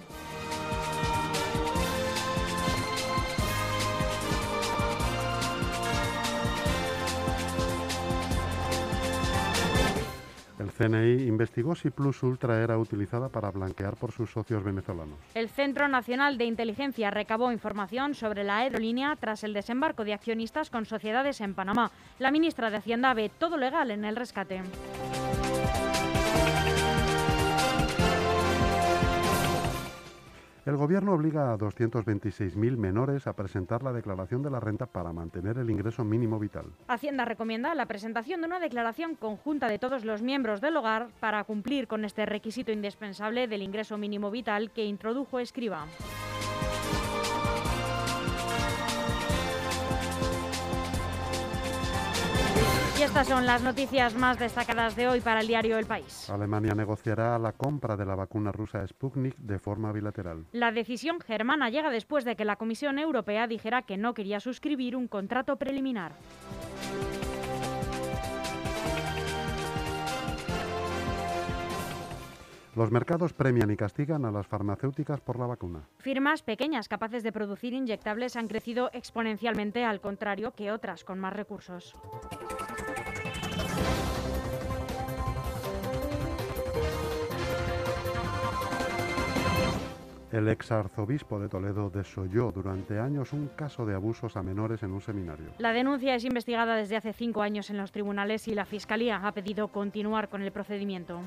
El 10.59 10.71
CNI 10.71 11.27
investigó 11.27 11.75
si 11.75 11.91
Plus 11.91 12.23
Ultra 12.23 12.63
era 12.63 12.79
utilizada 12.79 13.29
para 13.29 13.51
blanquear 13.51 13.97
por 13.97 14.13
sus 14.13 14.31
socios 14.31 14.63
venezolanos. 14.63 15.19
El 15.35 15.49
Centro 15.49 15.89
Nacional 15.89 16.39
de 16.39 16.45
Inteligencia 16.45 17.11
recabó 17.11 17.51
información 17.51 18.15
sobre 18.15 18.45
la 18.45 18.59
aerolínea 18.59 19.17
tras 19.17 19.43
el 19.43 19.53
desembarco 19.53 20.05
de 20.05 20.15
accionistas 20.15 20.71
con 20.71 20.87
sociedades 20.87 21.41
en 21.41 21.55
Panamá. 21.55 21.91
La 22.19 22.31
ministra 22.31 22.71
de 22.71 22.77
Hacienda 22.77 23.15
ve 23.15 23.31
todo 23.37 23.57
legal 23.57 23.91
en 23.91 24.05
el 24.05 24.17
rescate. 24.17 24.63
El 30.67 30.79
Gobierno 30.79 31.13
obliga 31.13 31.53
a 31.53 31.59
226.000 31.59 32.79
menores 32.79 33.27
a 33.27 33.35
presentar 33.35 33.83
la 33.83 33.93
declaración 33.93 34.43
de 34.43 34.51
la 34.51 34.61
renta 34.61 34.87
para 34.87 35.13
mantener 35.13 35.59
el 35.59 35.69
ingreso 35.69 36.05
mínimo 36.05 36.39
vital. 36.39 36.65
Hacienda 36.89 37.27
recomienda 37.27 37.75
la 37.75 37.85
presentación 37.85 38.41
de 38.41 38.47
una 38.47 38.61
declaración 38.61 39.15
conjunta 39.15 39.69
de 39.69 39.79
todos 39.79 40.07
los 40.07 40.23
miembros 40.23 40.63
del 40.63 40.79
hogar 40.79 41.09
para 41.21 41.45
cumplir 41.45 41.87
con 41.87 42.07
este 42.07 42.25
requisito 42.25 42.73
indispensable 42.73 43.47
del 43.47 43.61
ingreso 43.61 43.99
mínimo 43.99 44.31
vital 44.31 44.71
que 44.71 44.87
introdujo 44.87 45.39
Escriba. 45.39 45.85
Y 52.97 53.03
estas 53.03 53.27
son 53.27 53.45
las 53.45 53.61
noticias 53.61 54.15
más 54.15 54.39
destacadas 54.39 54.95
de 54.95 55.09
hoy 55.09 55.21
para 55.21 55.41
el 55.41 55.49
diario 55.49 55.79
El 55.79 55.87
País. 55.87 56.31
Alemania 56.31 56.75
negociará 56.75 57.37
la 57.41 57.51
compra 57.51 57.97
de 57.97 58.07
la 58.07 58.15
vacuna 58.15 58.53
rusa 58.53 58.87
Sputnik 58.87 59.37
de 59.37 59.59
forma 59.59 59.91
bilateral. 59.91 60.47
La 60.53 60.71
decisión 60.71 61.19
germana 61.21 61.71
llega 61.71 61.91
después 61.91 62.25
de 62.25 62.37
que 62.37 62.45
la 62.45 62.55
Comisión 62.55 63.01
Europea 63.01 63.49
dijera 63.49 63.83
que 63.83 63.97
no 63.97 64.15
quería 64.15 64.39
suscribir 64.39 64.95
un 64.95 65.09
contrato 65.09 65.57
preliminar. 65.57 66.13
Los 72.77 72.91
mercados 72.91 73.33
premian 73.33 73.71
y 73.71 73.77
castigan 73.77 74.25
a 74.25 74.33
las 74.33 74.49
farmacéuticas 74.49 75.21
por 75.21 75.39
la 75.39 75.47
vacuna. 75.47 75.89
Firmas 75.99 76.43
pequeñas 76.43 76.89
capaces 76.89 77.23
de 77.23 77.31
producir 77.31 77.73
inyectables 77.73 78.35
han 78.35 78.49
crecido 78.49 78.91
exponencialmente, 78.93 79.85
al 79.85 80.01
contrario 80.01 80.53
que 80.53 80.73
otras 80.73 81.05
con 81.05 81.21
más 81.21 81.33
recursos. 81.33 81.95
El 90.35 90.49
ex 90.49 90.73
arzobispo 90.73 91.39
de 91.39 91.49
Toledo 91.49 91.91
desoyó 91.91 92.51
durante 92.51 92.99
años 92.99 93.33
un 93.33 93.47
caso 93.55 93.87
de 93.87 93.95
abusos 93.95 94.37
a 94.37 94.43
menores 94.43 94.83
en 94.83 94.91
un 94.91 95.01
seminario. 95.01 95.53
La 95.59 95.73
denuncia 95.73 96.13
es 96.17 96.25
investigada 96.25 96.75
desde 96.75 96.97
hace 96.97 97.13
cinco 97.13 97.41
años 97.41 97.71
en 97.71 97.77
los 97.77 97.93
tribunales 97.93 98.49
y 98.49 98.55
la 98.57 98.65
Fiscalía 98.65 99.21
ha 99.25 99.31
pedido 99.31 99.69
continuar 99.69 100.29
con 100.29 100.43
el 100.43 100.51
procedimiento. 100.51 101.21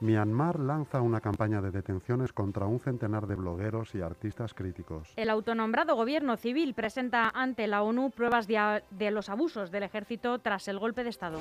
Myanmar 0.00 0.58
lanza 0.58 1.02
una 1.02 1.20
campaña 1.20 1.60
de 1.60 1.70
detenciones 1.70 2.32
contra 2.32 2.66
un 2.66 2.80
centenar 2.80 3.26
de 3.26 3.34
blogueros 3.34 3.94
y 3.94 4.00
artistas 4.00 4.54
críticos. 4.54 5.12
El 5.16 5.28
autonombrado 5.28 5.94
gobierno 5.94 6.38
civil 6.38 6.72
presenta 6.72 7.30
ante 7.34 7.66
la 7.66 7.82
ONU 7.82 8.10
pruebas 8.10 8.46
de, 8.46 8.82
de 8.90 9.10
los 9.10 9.28
abusos 9.28 9.70
del 9.70 9.82
ejército 9.82 10.38
tras 10.38 10.68
el 10.68 10.78
golpe 10.78 11.04
de 11.04 11.10
Estado. 11.10 11.38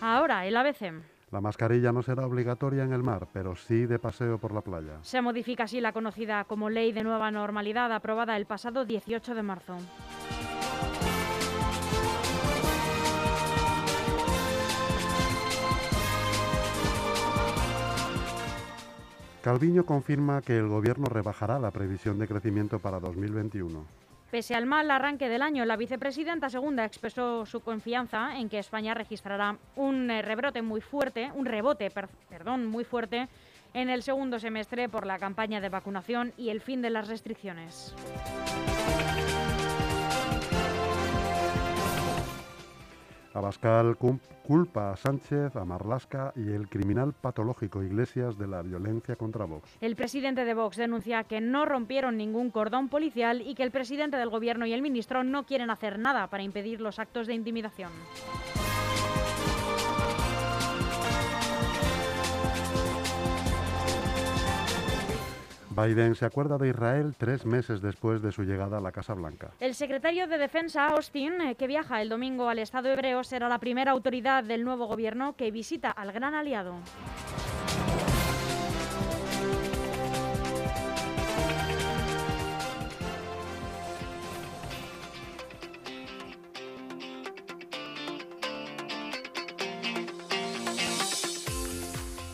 Ahora, 0.00 0.46
el 0.46 0.56
ABC. 0.56 0.92
La 1.32 1.40
mascarilla 1.40 1.92
no 1.92 2.02
será 2.02 2.26
obligatoria 2.26 2.84
en 2.84 2.92
el 2.92 3.02
mar, 3.02 3.28
pero 3.32 3.56
sí 3.56 3.86
de 3.86 3.98
paseo 3.98 4.38
por 4.38 4.52
la 4.52 4.60
playa. 4.60 4.98
Se 5.02 5.22
modifica 5.22 5.64
así 5.64 5.80
la 5.80 5.92
conocida 5.92 6.44
como 6.44 6.68
Ley 6.68 6.92
de 6.92 7.02
Nueva 7.02 7.30
Normalidad 7.30 7.90
aprobada 7.92 8.36
el 8.36 8.44
pasado 8.44 8.84
18 8.84 9.34
de 9.34 9.42
marzo. 9.42 9.78
Calviño 19.42 19.84
confirma 19.84 20.40
que 20.40 20.56
el 20.56 20.68
gobierno 20.68 21.06
rebajará 21.06 21.58
la 21.58 21.70
previsión 21.72 22.18
de 22.18 22.28
crecimiento 22.28 22.78
para 22.78 23.00
2021. 23.00 23.84
Pese 24.30 24.54
al 24.54 24.66
mal 24.66 24.90
arranque 24.90 25.28
del 25.28 25.42
año, 25.42 25.64
la 25.64 25.76
vicepresidenta 25.76 26.48
segunda 26.48 26.84
expresó 26.84 27.44
su 27.44 27.60
confianza 27.60 28.38
en 28.38 28.48
que 28.48 28.58
España 28.58 28.94
registrará 28.94 29.56
un 29.76 30.10
eh, 30.10 30.22
rebrote 30.22 30.62
muy 30.62 30.80
fuerte, 30.80 31.30
un 31.34 31.44
rebote, 31.44 31.90
per- 31.90 32.08
perdón, 32.30 32.66
muy 32.66 32.84
fuerte 32.84 33.28
en 33.74 33.90
el 33.90 34.02
segundo 34.02 34.38
semestre 34.38 34.88
por 34.88 35.06
la 35.06 35.18
campaña 35.18 35.60
de 35.60 35.68
vacunación 35.68 36.32
y 36.38 36.48
el 36.50 36.60
fin 36.60 36.80
de 36.80 36.90
las 36.90 37.08
restricciones. 37.08 37.94
Abascal 43.34 43.96
culpa 43.96 44.92
a 44.92 44.96
Sánchez, 44.96 45.56
a 45.56 45.64
Marlasca 45.64 46.32
y 46.36 46.52
el 46.52 46.68
criminal 46.68 47.12
patológico 47.12 47.82
Iglesias 47.82 48.36
de 48.36 48.46
la 48.46 48.62
violencia 48.62 49.16
contra 49.16 49.44
Vox. 49.44 49.76
El 49.80 49.96
presidente 49.96 50.44
de 50.44 50.54
Vox 50.54 50.76
denuncia 50.76 51.24
que 51.24 51.40
no 51.40 51.64
rompieron 51.64 52.16
ningún 52.16 52.50
cordón 52.50 52.88
policial 52.88 53.40
y 53.40 53.54
que 53.54 53.62
el 53.62 53.70
presidente 53.70 54.16
del 54.16 54.28
gobierno 54.28 54.66
y 54.66 54.72
el 54.72 54.82
ministro 54.82 55.24
no 55.24 55.44
quieren 55.46 55.70
hacer 55.70 55.98
nada 55.98 56.26
para 56.28 56.42
impedir 56.42 56.80
los 56.80 56.98
actos 56.98 57.26
de 57.26 57.34
intimidación. 57.34 57.90
Biden 65.74 66.14
se 66.14 66.24
acuerda 66.24 66.58
de 66.58 66.68
Israel 66.68 67.14
tres 67.16 67.44
meses 67.44 67.80
después 67.80 68.22
de 68.22 68.32
su 68.32 68.44
llegada 68.44 68.78
a 68.78 68.80
la 68.80 68.92
Casa 68.92 69.14
Blanca. 69.14 69.50
El 69.60 69.74
secretario 69.74 70.26
de 70.26 70.38
Defensa, 70.38 70.86
Austin, 70.88 71.40
eh, 71.40 71.54
que 71.54 71.66
viaja 71.66 72.02
el 72.02 72.08
domingo 72.08 72.48
al 72.48 72.58
Estado 72.58 72.90
hebreo, 72.90 73.24
será 73.24 73.48
la 73.48 73.58
primera 73.58 73.92
autoridad 73.92 74.44
del 74.44 74.64
nuevo 74.64 74.86
gobierno 74.86 75.34
que 75.36 75.50
visita 75.50 75.90
al 75.90 76.12
gran 76.12 76.34
aliado. 76.34 76.74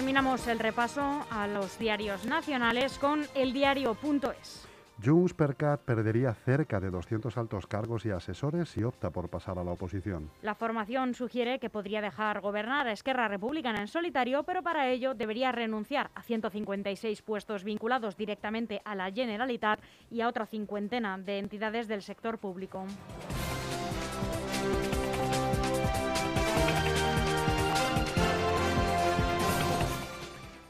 Terminamos 0.00 0.46
el 0.46 0.58
repaso 0.58 1.26
a 1.30 1.46
los 1.46 1.78
diarios 1.78 2.24
nacionales 2.24 2.98
con 2.98 3.26
eldiario.es. 3.34 4.66
Junts 5.04 5.34
per 5.34 5.56
Cat 5.56 5.82
perdería 5.82 6.32
cerca 6.32 6.80
de 6.80 6.88
200 6.88 7.36
altos 7.36 7.66
cargos 7.66 8.06
y 8.06 8.10
asesores 8.10 8.70
si 8.70 8.82
opta 8.82 9.10
por 9.10 9.28
pasar 9.28 9.58
a 9.58 9.64
la 9.64 9.72
oposición. 9.72 10.30
La 10.40 10.54
formación 10.54 11.12
sugiere 11.12 11.58
que 11.58 11.68
podría 11.68 12.00
dejar 12.00 12.40
gobernar 12.40 12.86
a 12.86 12.92
Esquerra 12.92 13.28
Republicana 13.28 13.82
en 13.82 13.88
solitario, 13.88 14.42
pero 14.44 14.62
para 14.62 14.88
ello 14.88 15.12
debería 15.12 15.52
renunciar 15.52 16.10
a 16.14 16.22
156 16.22 17.20
puestos 17.20 17.62
vinculados 17.62 18.16
directamente 18.16 18.80
a 18.86 18.94
la 18.94 19.12
Generalitat 19.12 19.80
y 20.10 20.22
a 20.22 20.28
otra 20.28 20.46
cincuentena 20.46 21.18
de 21.18 21.40
entidades 21.40 21.88
del 21.88 22.00
sector 22.00 22.38
público. 22.38 22.86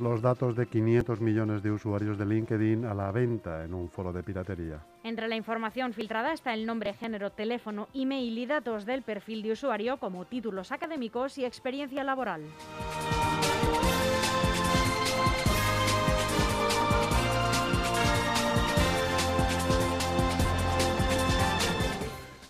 Los 0.01 0.23
datos 0.23 0.57
de 0.57 0.67
500 0.67 1.21
millones 1.21 1.63
de 1.63 1.71
usuarios 1.71 2.17
de 2.17 2.25
LinkedIn 2.25 2.87
a 2.87 2.95
la 2.95 3.13
venta 3.13 3.63
en 3.67 3.75
un 3.75 3.91
foro 3.91 4.15
de 4.15 4.23
piratería. 4.23 4.81
Entre 5.05 5.29
la 5.29 5.37
información 5.37 5.93
filtrada 5.93 6.33
está 6.33 6.55
el 6.55 6.65
nombre, 6.65 6.95
género, 6.95 7.33
teléfono, 7.33 7.87
email 7.93 8.39
y 8.39 8.47
datos 8.47 8.87
del 8.87 9.03
perfil 9.03 9.43
de 9.43 9.53
usuario 9.53 9.99
como 9.99 10.25
títulos 10.25 10.73
académicos 10.73 11.37
y 11.37 11.45
experiencia 11.45 12.03
laboral. 12.03 12.45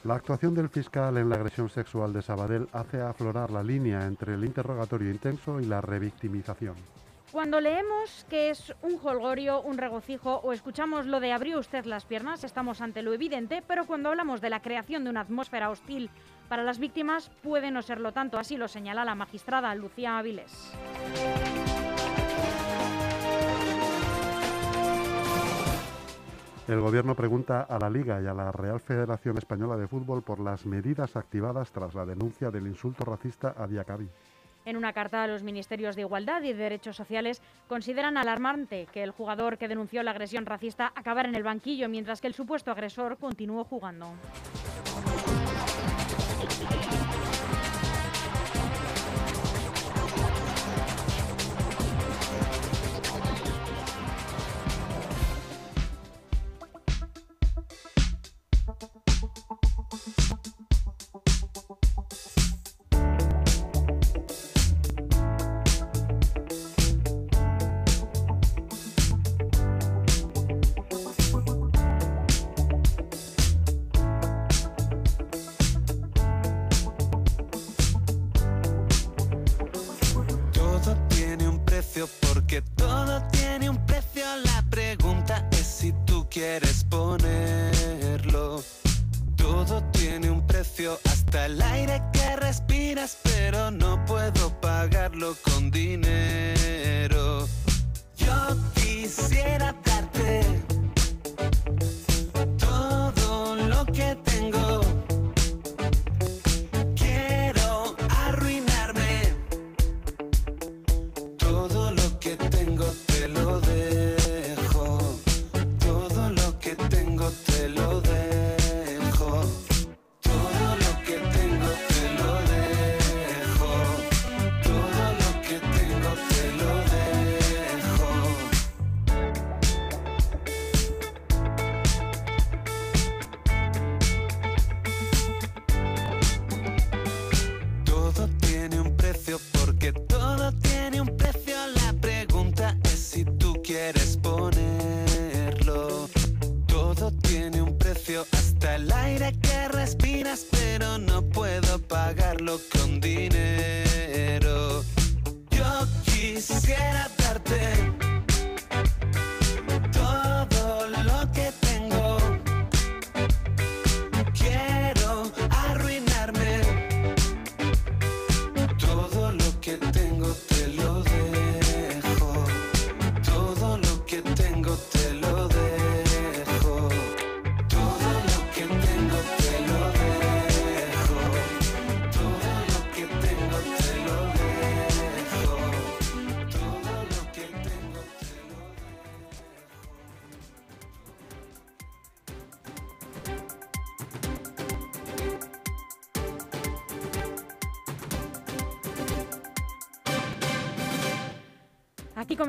La 0.04 0.14
actuación 0.14 0.54
del 0.54 0.68
fiscal 0.68 1.16
en 1.16 1.28
la 1.28 1.34
agresión 1.34 1.68
sexual 1.68 2.12
de 2.12 2.22
Sabadell 2.22 2.68
hace 2.72 3.00
aflorar 3.00 3.50
la 3.50 3.64
línea 3.64 4.06
entre 4.06 4.34
el 4.34 4.44
interrogatorio 4.44 5.10
intenso 5.10 5.60
y 5.60 5.64
la 5.64 5.80
revictimización. 5.80 6.76
Cuando 7.32 7.60
leemos 7.60 8.26
que 8.28 8.50
es 8.50 8.74
un 8.82 8.98
jolgorio, 8.98 9.62
un 9.62 9.78
regocijo 9.78 10.40
o 10.42 10.52
escuchamos 10.52 11.06
lo 11.06 11.20
de 11.20 11.32
abrió 11.32 11.60
usted 11.60 11.84
las 11.84 12.04
piernas, 12.04 12.42
estamos 12.42 12.80
ante 12.80 13.02
lo 13.02 13.14
evidente, 13.14 13.62
pero 13.64 13.86
cuando 13.86 14.08
hablamos 14.08 14.40
de 14.40 14.50
la 14.50 14.60
creación 14.60 15.04
de 15.04 15.10
una 15.10 15.20
atmósfera 15.20 15.70
hostil 15.70 16.10
para 16.48 16.64
las 16.64 16.80
víctimas, 16.80 17.30
puede 17.42 17.70
no 17.70 17.82
serlo 17.82 18.12
tanto, 18.12 18.36
así 18.36 18.56
lo 18.56 18.66
señala 18.66 19.04
la 19.04 19.14
magistrada 19.14 19.72
Lucía 19.76 20.18
Áviles. 20.18 20.72
El 26.66 26.80
gobierno 26.80 27.14
pregunta 27.14 27.62
a 27.62 27.78
la 27.78 27.90
Liga 27.90 28.20
y 28.20 28.26
a 28.26 28.34
la 28.34 28.50
Real 28.50 28.80
Federación 28.80 29.38
Española 29.38 29.76
de 29.76 29.86
Fútbol 29.86 30.22
por 30.22 30.40
las 30.40 30.66
medidas 30.66 31.14
activadas 31.14 31.70
tras 31.70 31.94
la 31.94 32.04
denuncia 32.04 32.50
del 32.50 32.66
insulto 32.66 33.04
racista 33.04 33.54
a 33.56 33.68
Diacabí. 33.68 34.08
En 34.70 34.76
una 34.76 34.92
carta, 34.92 35.26
los 35.26 35.42
ministerios 35.42 35.96
de 35.96 36.02
Igualdad 36.02 36.42
y 36.42 36.52
Derechos 36.52 36.94
Sociales 36.94 37.42
consideran 37.66 38.16
alarmante 38.16 38.86
que 38.92 39.02
el 39.02 39.10
jugador 39.10 39.58
que 39.58 39.66
denunció 39.66 40.00
la 40.04 40.12
agresión 40.12 40.46
racista 40.46 40.92
acabara 40.94 41.28
en 41.28 41.34
el 41.34 41.42
banquillo 41.42 41.88
mientras 41.88 42.20
que 42.20 42.28
el 42.28 42.34
supuesto 42.34 42.70
agresor 42.70 43.16
continuó 43.16 43.64
jugando. 43.64 44.12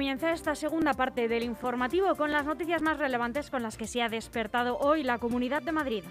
Comienza 0.02 0.32
esta 0.32 0.56
segunda 0.56 0.96
parte 0.96 1.28
del 1.28 1.44
informativo 1.44 2.16
con 2.16 2.32
las 2.32 2.44
noticias 2.44 2.82
más 2.82 2.98
relevantes 2.98 3.52
con 3.52 3.62
las 3.62 3.78
que 3.78 3.86
se 3.86 4.02
ha 4.02 4.10
despertado 4.10 4.76
hoy 4.80 5.04
la 5.04 5.20
Comunidad 5.20 5.62
de 5.62 5.72
Madrid. 5.72 6.04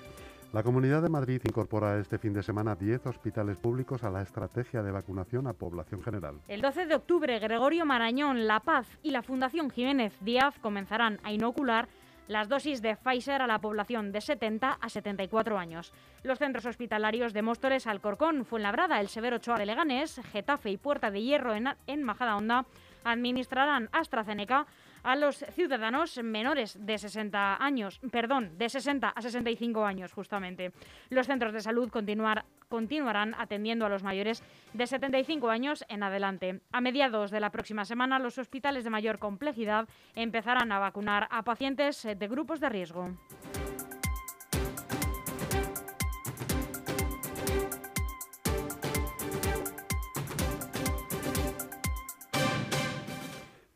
La 0.52 0.62
Comunidad 0.62 1.02
de 1.02 1.08
Madrid 1.08 1.40
incorpora 1.44 1.98
este 1.98 2.16
fin 2.16 2.32
de 2.32 2.44
semana 2.44 2.76
10 2.76 3.04
hospitales 3.06 3.58
públicos 3.58 4.04
a 4.04 4.10
la 4.10 4.22
estrategia 4.22 4.84
de 4.84 4.92
vacunación 4.92 5.48
a 5.48 5.54
población 5.54 6.04
general. 6.04 6.36
El 6.46 6.60
12 6.60 6.86
de 6.86 6.94
octubre, 6.94 7.36
Gregorio 7.40 7.84
Marañón, 7.84 8.46
La 8.46 8.60
Paz 8.60 8.86
y 9.02 9.10
la 9.10 9.24
Fundación 9.24 9.70
Jiménez 9.70 10.16
Díaz 10.20 10.54
comenzarán 10.60 11.18
a 11.24 11.32
inocular 11.32 11.88
las 12.28 12.48
dosis 12.48 12.82
de 12.82 12.94
Pfizer 12.94 13.42
a 13.42 13.48
la 13.48 13.58
población 13.58 14.12
de 14.12 14.20
70 14.20 14.70
a 14.80 14.88
74 14.88 15.58
años. 15.58 15.92
Los 16.22 16.38
centros 16.38 16.64
hospitalarios 16.64 17.32
de 17.32 17.42
Móstoles, 17.42 17.88
Alcorcón, 17.88 18.44
Fuenlabrada, 18.44 19.00
El 19.00 19.08
Severo 19.08 19.38
Ochoa 19.38 19.58
de 19.58 19.66
Leganés, 19.66 20.20
Getafe 20.30 20.70
y 20.70 20.76
Puerta 20.76 21.10
de 21.10 21.22
Hierro 21.22 21.56
en, 21.56 21.70
en 21.88 22.04
Majadahonda 22.04 22.66
administrarán 23.04 23.88
AstraZeneca 23.92 24.66
a 25.02 25.16
los 25.16 25.44
ciudadanos 25.52 26.18
menores 26.22 26.78
de 26.84 26.98
60 26.98 27.62
años, 27.62 28.00
perdón, 28.10 28.58
de 28.58 28.68
60 28.68 29.08
a 29.08 29.22
65 29.22 29.84
años 29.84 30.12
justamente. 30.12 30.72
Los 31.08 31.26
centros 31.26 31.52
de 31.52 31.60
salud 31.60 31.90
continuar, 31.90 32.44
continuarán 32.68 33.34
atendiendo 33.38 33.86
a 33.86 33.88
los 33.88 34.02
mayores 34.02 34.42
de 34.72 34.86
75 34.86 35.48
años 35.48 35.84
en 35.88 36.02
adelante. 36.02 36.60
A 36.72 36.80
mediados 36.80 37.30
de 37.30 37.40
la 37.40 37.50
próxima 37.50 37.84
semana, 37.84 38.18
los 38.18 38.38
hospitales 38.38 38.84
de 38.84 38.90
mayor 38.90 39.18
complejidad 39.18 39.88
empezarán 40.14 40.72
a 40.72 40.78
vacunar 40.78 41.28
a 41.30 41.42
pacientes 41.42 42.02
de 42.02 42.28
grupos 42.28 42.60
de 42.60 42.68
riesgo. 42.68 43.10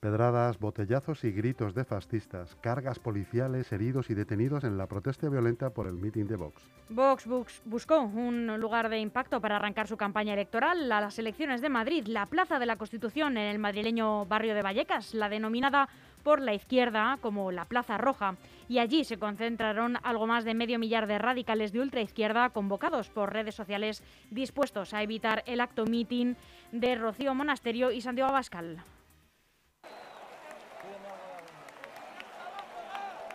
Pedradas, 0.09 0.59
botellazos 0.59 1.25
y 1.25 1.33
gritos 1.33 1.73
de 1.75 1.83
fascistas, 1.87 2.57
cargas 2.57 2.99
policiales, 2.99 3.73
heridos 3.73 4.11
y 4.11 4.15
detenidos 4.15 4.63
en 4.63 4.77
la 4.77 4.87
protesta 4.87 5.31
violenta 5.31 5.71
por 5.71 5.87
el 5.87 5.95
mitin 5.95 6.29
de 6.29 6.37
Vox. 6.37 6.63
Vox 6.91 7.27
bus- 7.27 7.63
buscó 7.65 8.03
un 8.03 8.61
lugar 8.61 8.91
de 8.91 8.99
impacto 8.99 9.41
para 9.41 9.57
arrancar 9.57 9.89
su 9.89 9.97
campaña 9.97 10.35
electoral 10.35 10.93
a 10.93 11.01
las 11.01 11.19
elecciones 11.19 11.63
de 11.63 11.71
Madrid, 11.71 12.05
la 12.07 12.27
Plaza 12.27 12.59
de 12.59 12.67
la 12.67 12.77
Constitución 12.77 13.39
en 13.39 13.45
el 13.47 13.59
madrileño 13.59 14.27
barrio 14.27 14.55
de 14.55 14.61
Vallecas, 14.61 15.15
la 15.15 15.31
denominada 15.31 15.89
por 16.23 16.43
la 16.43 16.53
izquierda 16.53 17.17
como 17.23 17.51
la 17.51 17.65
Plaza 17.65 17.97
Roja. 17.97 18.37
Y 18.69 18.81
allí 18.81 19.05
se 19.05 19.17
concentraron 19.17 19.97
algo 20.03 20.27
más 20.27 20.45
de 20.45 20.53
medio 20.53 20.79
millar 20.79 21.07
de 21.07 21.17
radicales 21.17 21.73
de 21.73 21.81
ultraizquierda 21.81 22.51
convocados 22.51 23.09
por 23.09 23.33
redes 23.33 23.55
sociales 23.55 24.03
dispuestos 24.31 24.93
a 24.93 25.03
evitar 25.03 25.43
el 25.47 25.63
acto 25.63 25.87
mitin 25.87 26.37
de 26.73 26.95
Rocío 26.95 27.35
Monasterio 27.35 27.91
y 27.91 28.03
Santiago 28.03 28.29
Abascal. 28.29 28.83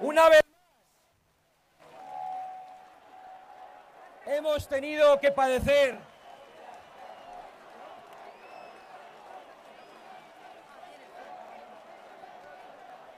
Una 0.02 0.30
vez 0.30 0.42
hemos 4.26 4.68
tenido 4.68 5.20
que 5.20 5.32
padecer 5.32 6.00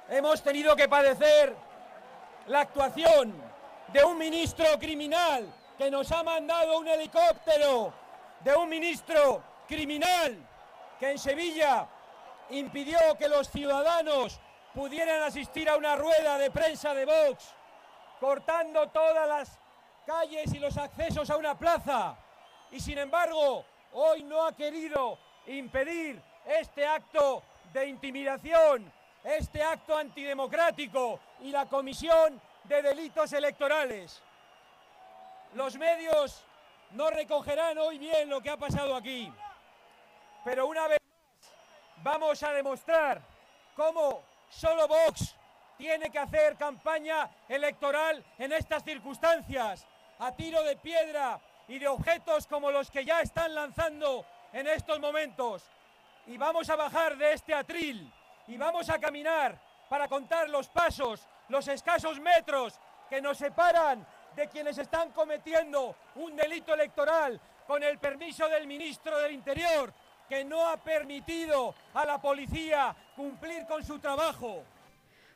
hemos 0.09 0.41
tenido 0.41 0.75
que 0.75 0.89
padecer 0.89 1.55
la 2.47 2.61
actuación 2.61 3.31
de 3.93 4.03
un 4.03 4.17
ministro 4.17 4.65
criminal 4.79 5.53
que 5.77 5.91
nos 5.91 6.11
ha 6.11 6.23
mandado 6.23 6.79
un 6.79 6.87
helicóptero, 6.87 7.93
de 8.39 8.55
un 8.55 8.67
ministro 8.69 9.43
criminal 9.67 10.35
que 10.99 11.11
en 11.11 11.19
Sevilla 11.19 11.87
impidió 12.49 12.97
que 13.19 13.29
los 13.29 13.49
ciudadanos 13.49 14.39
pudieran 14.73 15.21
asistir 15.23 15.69
a 15.69 15.75
una 15.75 15.95
rueda 15.95 16.37
de 16.37 16.51
prensa 16.51 16.93
de 16.93 17.05
Vox, 17.05 17.53
cortando 18.19 18.87
todas 18.89 19.27
las 19.27 19.59
calles 20.05 20.53
y 20.53 20.59
los 20.59 20.77
accesos 20.77 21.29
a 21.29 21.37
una 21.37 21.57
plaza. 21.57 22.17
Y 22.71 22.79
sin 22.79 22.97
embargo, 22.97 23.65
hoy 23.93 24.23
no 24.23 24.45
ha 24.45 24.55
querido 24.55 25.17
impedir 25.47 26.21
este 26.45 26.85
acto 26.85 27.43
de 27.73 27.87
intimidación, 27.87 28.91
este 29.23 29.61
acto 29.61 29.97
antidemocrático 29.97 31.19
y 31.41 31.51
la 31.51 31.65
comisión 31.65 32.41
de 32.63 32.81
delitos 32.81 33.33
electorales. 33.33 34.21
Los 35.53 35.75
medios 35.77 36.43
no 36.91 37.09
recogerán 37.09 37.77
hoy 37.77 37.97
bien 37.97 38.29
lo 38.29 38.41
que 38.41 38.49
ha 38.49 38.57
pasado 38.57 38.95
aquí, 38.95 39.31
pero 40.43 40.67
una 40.67 40.87
vez 40.87 40.99
más 40.99 41.51
vamos 42.03 42.41
a 42.43 42.53
demostrar 42.53 43.21
cómo 43.75 44.30
solo 44.51 44.87
Vox 44.87 45.35
tiene 45.77 46.11
que 46.11 46.19
hacer 46.19 46.57
campaña 46.57 47.29
electoral 47.49 48.23
en 48.37 48.51
estas 48.51 48.83
circunstancias, 48.83 49.87
a 50.19 50.31
tiro 50.31 50.61
de 50.63 50.75
piedra 50.75 51.39
y 51.67 51.79
de 51.79 51.87
objetos 51.87 52.45
como 52.45 52.69
los 52.69 52.91
que 52.91 53.03
ya 53.03 53.21
están 53.21 53.55
lanzando 53.55 54.25
en 54.53 54.67
estos 54.67 54.99
momentos. 54.99 55.63
Y 56.27 56.37
vamos 56.37 56.69
a 56.69 56.75
bajar 56.75 57.17
de 57.17 57.33
este 57.33 57.53
atril 57.53 58.11
y 58.47 58.57
vamos 58.57 58.89
a 58.89 58.99
caminar 58.99 59.59
para 59.89 60.07
contar 60.07 60.49
los 60.49 60.69
pasos, 60.69 61.27
los 61.49 61.67
escasos 61.67 62.19
metros 62.19 62.79
que 63.09 63.21
nos 63.21 63.37
separan 63.37 64.05
de 64.35 64.47
quienes 64.47 64.77
están 64.77 65.11
cometiendo 65.11 65.95
un 66.15 66.35
delito 66.35 66.73
electoral 66.73 67.39
con 67.65 67.81
el 67.83 67.97
permiso 67.97 68.47
del 68.47 68.67
ministro 68.67 69.17
del 69.17 69.31
Interior, 69.31 69.93
que 70.31 70.45
no 70.45 70.65
ha 70.65 70.77
permitido 70.77 71.75
a 71.93 72.05
la 72.05 72.21
policía 72.21 72.95
cumplir 73.17 73.65
con 73.67 73.83
su 73.83 73.99
trabajo. 73.99 74.63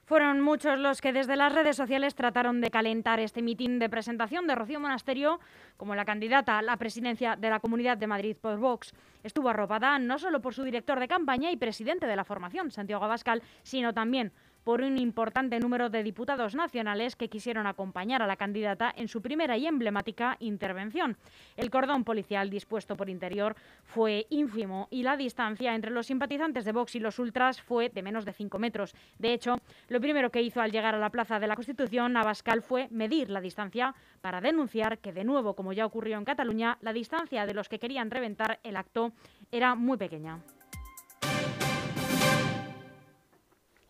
Fueron 0.06 0.40
muchos 0.40 0.80
los 0.80 1.02
que 1.02 1.12
desde 1.12 1.36
las 1.36 1.52
redes 1.52 1.76
sociales 1.76 2.16
trataron 2.16 2.62
de 2.62 2.72
calentar 2.72 3.20
este 3.20 3.42
mitin 3.42 3.78
de 3.78 3.90
presentación 3.90 4.48
de 4.48 4.56
Rocío 4.56 4.80
Monasterio 4.80 5.42
como 5.76 5.96
la 5.96 6.06
candidata 6.06 6.60
a 6.60 6.62
la 6.62 6.78
presidencia 6.78 7.36
de 7.36 7.50
la 7.50 7.60
Comunidad 7.60 7.98
de 7.98 8.08
Madrid 8.08 8.38
por 8.40 8.58
Vox. 8.58 8.94
Estuvo 9.22 9.50
arropada 9.50 10.00
no 10.00 10.18
solo 10.18 10.42
por 10.42 10.54
su 10.54 10.64
director 10.64 10.98
de 10.98 11.10
campaña 11.10 11.52
y 11.52 11.58
presidente 11.58 12.08
de 12.08 12.16
la 12.16 12.24
formación, 12.24 12.72
Santiago 12.72 13.04
Abascal, 13.04 13.44
sino 13.64 13.94
también 13.94 14.32
por 14.66 14.82
un 14.82 14.98
importante 14.98 15.60
número 15.60 15.90
de 15.90 16.04
diputados 16.04 16.56
nacionales 16.56 17.16
que 17.16 17.30
quisieron 17.30 17.68
acompañar 17.68 18.22
a 18.22 18.28
la 18.28 18.36
candidata 18.36 18.92
en 18.98 19.08
su 19.08 19.22
primera 19.22 19.56
y 19.58 19.68
emblemática 19.68 20.36
intervención. 20.40 21.16
El 21.56 21.70
cordón 21.70 22.04
policial 22.04 22.50
dispuesto 22.50 22.98
por 22.98 23.10
interior 23.10 23.56
fue 23.84 24.26
ínfimo 24.32 24.88
y 24.90 25.04
la 25.04 25.16
distancia 25.16 25.76
entre 25.76 25.92
los 25.92 26.08
simpatizantes 26.08 26.66
de 26.66 26.72
Vox 26.72 26.96
y 26.96 27.00
los 27.00 27.20
ultras 27.20 27.62
fue 27.62 27.90
de 27.90 28.02
menos 28.02 28.26
de 28.26 28.34
5 28.34 28.58
metros. 28.58 28.96
De 29.20 29.34
hecho, 29.34 29.56
lo 29.88 30.02
primero 30.02 30.32
que 30.32 30.42
hizo 30.42 30.60
al 30.62 30.72
llegar 30.72 30.96
a 30.96 31.00
la 31.00 31.12
Plaza 31.12 31.40
de 31.40 31.48
la 31.48 31.56
Constitución 31.56 32.18
Abascal 32.18 32.64
fue 32.64 32.88
medir 32.90 33.30
la 33.30 33.42
distancia 33.42 33.94
para 34.22 34.42
denunciar 34.42 34.98
que, 34.98 35.14
de 35.14 35.24
nuevo, 35.24 35.56
como 35.56 35.74
ya 35.74 35.86
ocurrió 35.86 36.18
en 36.18 36.26
Cataluña, 36.26 36.80
la 36.82 36.92
distancia 36.92 37.46
de 37.46 37.54
los 37.54 37.70
que 37.70 37.78
querían 37.78 38.10
reventar 38.10 38.60
el 38.64 38.78
acto 38.78 39.12
era 39.52 39.76
muy 39.76 39.98
pequeña. 39.98 40.40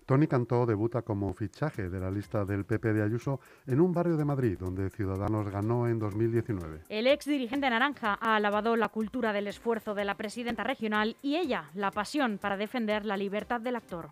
Tony 0.05 0.27
Cantó 0.27 0.65
debuta 0.65 1.01
como 1.01 1.33
fichaje 1.33 1.89
de 1.89 1.99
la 1.99 2.11
lista 2.11 2.45
del 2.45 2.65
PP 2.65 2.93
de 2.93 3.03
Ayuso 3.03 3.39
en 3.65 3.81
un 3.81 3.91
barrio 3.91 4.17
de 4.17 4.25
Madrid 4.25 4.57
donde 4.59 4.89
Ciudadanos 4.91 5.49
ganó 5.49 5.87
en 5.87 5.97
2019. 5.97 6.81
El 6.89 7.07
ex 7.07 7.25
dirigente 7.25 7.69
naranja 7.69 8.17
ha 8.21 8.35
alabado 8.35 8.75
la 8.75 8.89
cultura 8.89 9.33
del 9.33 9.47
esfuerzo 9.47 9.95
de 9.95 10.05
la 10.05 10.15
presidenta 10.15 10.63
regional 10.63 11.17
y 11.23 11.37
ella 11.37 11.71
la 11.73 11.89
pasión 11.89 12.37
para 12.37 12.55
defender 12.55 13.05
la 13.05 13.17
libertad 13.17 13.61
del 13.61 13.77
actor. 13.77 14.11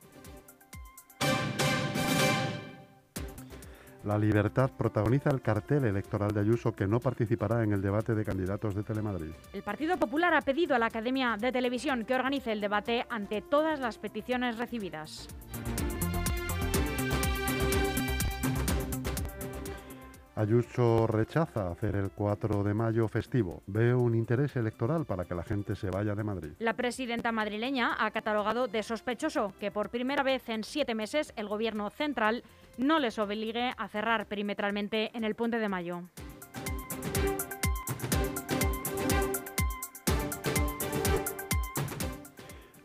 La 4.04 4.18
Libertad 4.18 4.70
protagoniza 4.78 5.30
el 5.30 5.42
cartel 5.42 5.86
electoral 5.86 6.34
de 6.34 6.42
Ayuso 6.42 6.74
que 6.74 6.88
no 6.88 7.00
participará 7.00 7.64
en 7.64 7.72
el 7.72 7.82
debate 7.82 8.14
de 8.14 8.26
candidatos 8.26 8.76
de 8.76 8.84
Telemadrid. 8.84 9.32
El 9.54 9.64
Partido 9.64 9.98
Popular 9.98 10.34
ha 10.34 10.42
pedido 10.42 10.76
a 10.76 10.80
la 10.80 10.88
Academia 10.88 11.38
de 11.40 11.54
Televisión 11.54 12.04
que 12.04 12.14
organice 12.14 12.52
el 12.52 12.60
debate 12.60 13.06
ante 13.10 13.42
todas 13.42 13.80
las 13.80 13.98
peticiones 13.98 14.58
recibidas. 14.58 15.30
Ayuso 20.36 21.06
rechaza 21.06 21.70
hacer 21.70 21.96
el 21.96 22.10
4 22.10 22.64
de 22.64 22.74
mayo 22.74 23.08
festivo. 23.08 23.62
Veo 23.68 24.00
un 24.00 24.16
interés 24.16 24.56
electoral 24.56 25.06
para 25.06 25.26
que 25.26 25.36
la 25.36 25.44
gente 25.44 25.76
se 25.76 25.92
vaya 25.92 26.16
de 26.16 26.24
Madrid. 26.24 26.54
La 26.58 26.74
presidenta 26.74 27.32
madrileña 27.32 27.96
ha 28.00 28.10
catalogado 28.10 28.68
de 28.68 28.82
sospechoso 28.82 29.54
que 29.60 29.70
por 29.70 29.90
primera 29.90 30.24
vez 30.24 30.50
en 30.50 30.64
siete 30.64 30.96
meses 30.96 31.34
el 31.36 31.48
gobierno 31.48 31.92
central 31.92 32.44
no 32.80 32.98
les 32.98 33.20
obligue 33.20 33.74
a 33.78 33.88
cerrar 33.88 34.26
perimetralmente 34.26 35.16
en 35.16 35.24
el 35.24 35.36
puente 35.36 35.60
de 35.60 35.70
mayo. 35.70 36.02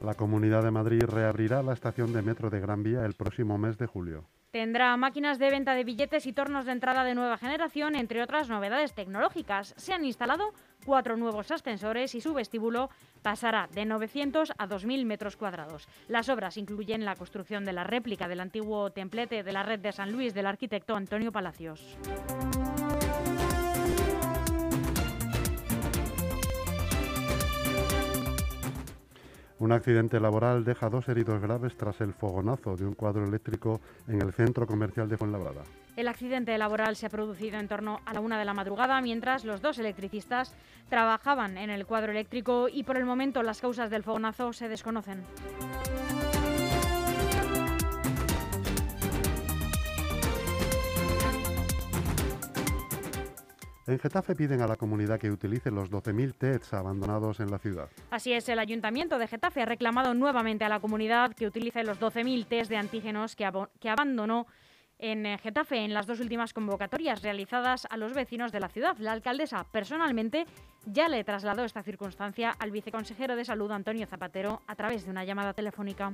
La 0.02 0.14
Comunidad 0.14 0.62
de 0.62 0.70
Madrid 0.70 1.02
reabrirá 1.02 1.62
la 1.62 1.72
estación 1.72 2.12
de 2.12 2.22
metro 2.22 2.50
de 2.50 2.60
Gran 2.60 2.82
Vía 2.82 3.06
el 3.06 3.14
próximo 3.14 3.56
mes 3.56 3.78
de 3.78 3.86
julio. 3.86 4.24
Tendrá 4.50 4.96
máquinas 4.96 5.38
de 5.38 5.50
venta 5.50 5.74
de 5.74 5.84
billetes 5.84 6.24
y 6.26 6.32
tornos 6.32 6.64
de 6.64 6.72
entrada 6.72 7.04
de 7.04 7.14
nueva 7.14 7.36
generación, 7.36 7.94
entre 7.94 8.22
otras 8.22 8.48
novedades 8.48 8.94
tecnológicas. 8.94 9.74
Se 9.76 9.92
han 9.92 10.06
instalado 10.06 10.54
cuatro 10.86 11.18
nuevos 11.18 11.50
ascensores 11.50 12.14
y 12.14 12.22
su 12.22 12.32
vestíbulo 12.32 12.88
pasará 13.20 13.68
de 13.74 13.84
900 13.84 14.52
a 14.56 14.66
2.000 14.66 15.04
metros 15.04 15.36
cuadrados. 15.36 15.86
Las 16.08 16.30
obras 16.30 16.56
incluyen 16.56 17.04
la 17.04 17.14
construcción 17.14 17.66
de 17.66 17.74
la 17.74 17.84
réplica 17.84 18.26
del 18.26 18.40
antiguo 18.40 18.90
templete 18.90 19.42
de 19.42 19.52
la 19.52 19.64
red 19.64 19.80
de 19.80 19.92
San 19.92 20.12
Luis 20.12 20.32
del 20.32 20.46
arquitecto 20.46 20.96
Antonio 20.96 21.30
Palacios. 21.30 21.98
Un 29.60 29.72
accidente 29.72 30.20
laboral 30.20 30.64
deja 30.64 30.88
dos 30.88 31.08
heridos 31.08 31.40
graves 31.42 31.76
tras 31.76 32.00
el 32.00 32.12
fogonazo 32.12 32.76
de 32.76 32.86
un 32.86 32.94
cuadro 32.94 33.24
eléctrico 33.24 33.80
en 34.06 34.22
el 34.22 34.32
centro 34.32 34.66
comercial 34.66 35.08
de 35.08 35.16
Fuenlabrada. 35.16 35.62
El 35.96 36.06
accidente 36.06 36.56
laboral 36.56 36.94
se 36.94 37.06
ha 37.06 37.10
producido 37.10 37.58
en 37.58 37.66
torno 37.66 38.00
a 38.06 38.14
la 38.14 38.20
una 38.20 38.38
de 38.38 38.44
la 38.44 38.54
madrugada 38.54 39.00
mientras 39.00 39.44
los 39.44 39.60
dos 39.60 39.80
electricistas 39.80 40.54
trabajaban 40.88 41.58
en 41.58 41.70
el 41.70 41.86
cuadro 41.86 42.12
eléctrico 42.12 42.68
y 42.68 42.84
por 42.84 42.96
el 42.96 43.04
momento 43.04 43.42
las 43.42 43.60
causas 43.60 43.90
del 43.90 44.04
fogonazo 44.04 44.52
se 44.52 44.68
desconocen. 44.68 45.24
En 53.88 53.98
Getafe 53.98 54.34
piden 54.34 54.60
a 54.60 54.66
la 54.66 54.76
comunidad 54.76 55.18
que 55.18 55.30
utilice 55.30 55.70
los 55.70 55.90
12.000 55.90 56.34
TEDs 56.34 56.74
abandonados 56.74 57.40
en 57.40 57.50
la 57.50 57.58
ciudad. 57.58 57.88
Así 58.10 58.34
es, 58.34 58.46
el 58.50 58.58
Ayuntamiento 58.58 59.18
de 59.18 59.26
Getafe 59.26 59.62
ha 59.62 59.64
reclamado 59.64 60.12
nuevamente 60.12 60.66
a 60.66 60.68
la 60.68 60.78
comunidad 60.78 61.32
que 61.32 61.46
utilice 61.46 61.82
los 61.84 61.98
12.000 61.98 62.46
test 62.46 62.68
de 62.68 62.76
antígenos 62.76 63.34
que, 63.34 63.50
que 63.80 63.88
abandonó 63.88 64.46
en 64.98 65.24
eh, 65.24 65.38
Getafe 65.38 65.78
en 65.78 65.94
las 65.94 66.06
dos 66.06 66.20
últimas 66.20 66.52
convocatorias 66.52 67.22
realizadas 67.22 67.86
a 67.88 67.96
los 67.96 68.12
vecinos 68.12 68.52
de 68.52 68.60
la 68.60 68.68
ciudad. 68.68 68.98
La 68.98 69.12
alcaldesa 69.12 69.64
personalmente 69.72 70.44
ya 70.84 71.08
le 71.08 71.24
trasladó 71.24 71.64
esta 71.64 71.82
circunstancia 71.82 72.50
al 72.58 72.70
viceconsejero 72.70 73.36
de 73.36 73.46
Salud 73.46 73.70
Antonio 73.70 74.06
Zapatero 74.06 74.60
a 74.66 74.74
través 74.74 75.06
de 75.06 75.10
una 75.12 75.24
llamada 75.24 75.54
telefónica. 75.54 76.12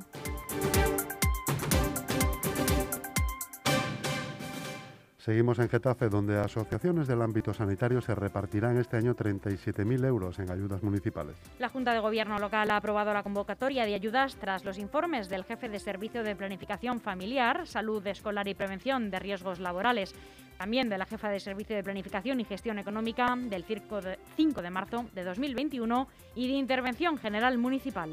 Seguimos 5.25 5.59
en 5.59 5.71
Getafe, 5.71 6.11
donde 6.11 6.39
asociaciones 6.39 7.09
del 7.09 7.23
ámbito 7.23 7.55
sanitario 7.55 8.03
se 8.03 8.15
repartirán 8.15 8.77
este 8.77 8.99
año 8.99 9.17
37.000 9.17 10.05
euros 10.05 10.39
en 10.39 10.51
ayudas 10.51 10.83
municipales. 10.83 11.35
La 11.59 11.71
Junta 11.71 11.95
de 11.95 12.01
Gobierno 12.01 12.39
local 12.39 12.71
ha 12.71 12.77
aprobado 12.77 13.15
la 13.15 13.23
convocatoria 13.23 13.87
de 13.87 13.95
ayudas 13.95 14.37
tras 14.37 14.67
los 14.67 14.77
informes 14.77 15.31
del 15.31 15.45
jefe 15.45 15.71
de 15.71 15.79
Servicio 15.79 16.23
de 16.23 16.37
Planificación 16.37 17.01
Familiar, 17.01 17.67
Salud 17.67 18.07
Escolar 18.07 18.47
y 18.49 18.55
Prevención 18.55 19.11
de 19.11 19.19
Riesgos 19.19 19.61
Laborales, 19.61 20.15
también 20.59 20.91
de 20.91 20.99
la 20.99 21.07
jefa 21.07 21.31
de 21.31 21.41
Servicio 21.41 21.75
de 21.75 21.83
Planificación 21.83 22.41
y 22.41 22.45
Gestión 22.45 22.79
Económica 22.79 23.35
del 23.35 23.65
circo 23.65 24.03
de 24.03 24.19
5 24.37 24.61
de 24.61 24.69
marzo 24.69 25.07
de 25.15 25.25
2021 25.25 26.07
y 26.35 26.49
de 26.49 26.53
Intervención 26.53 27.17
General 27.17 27.57
Municipal. 27.57 28.11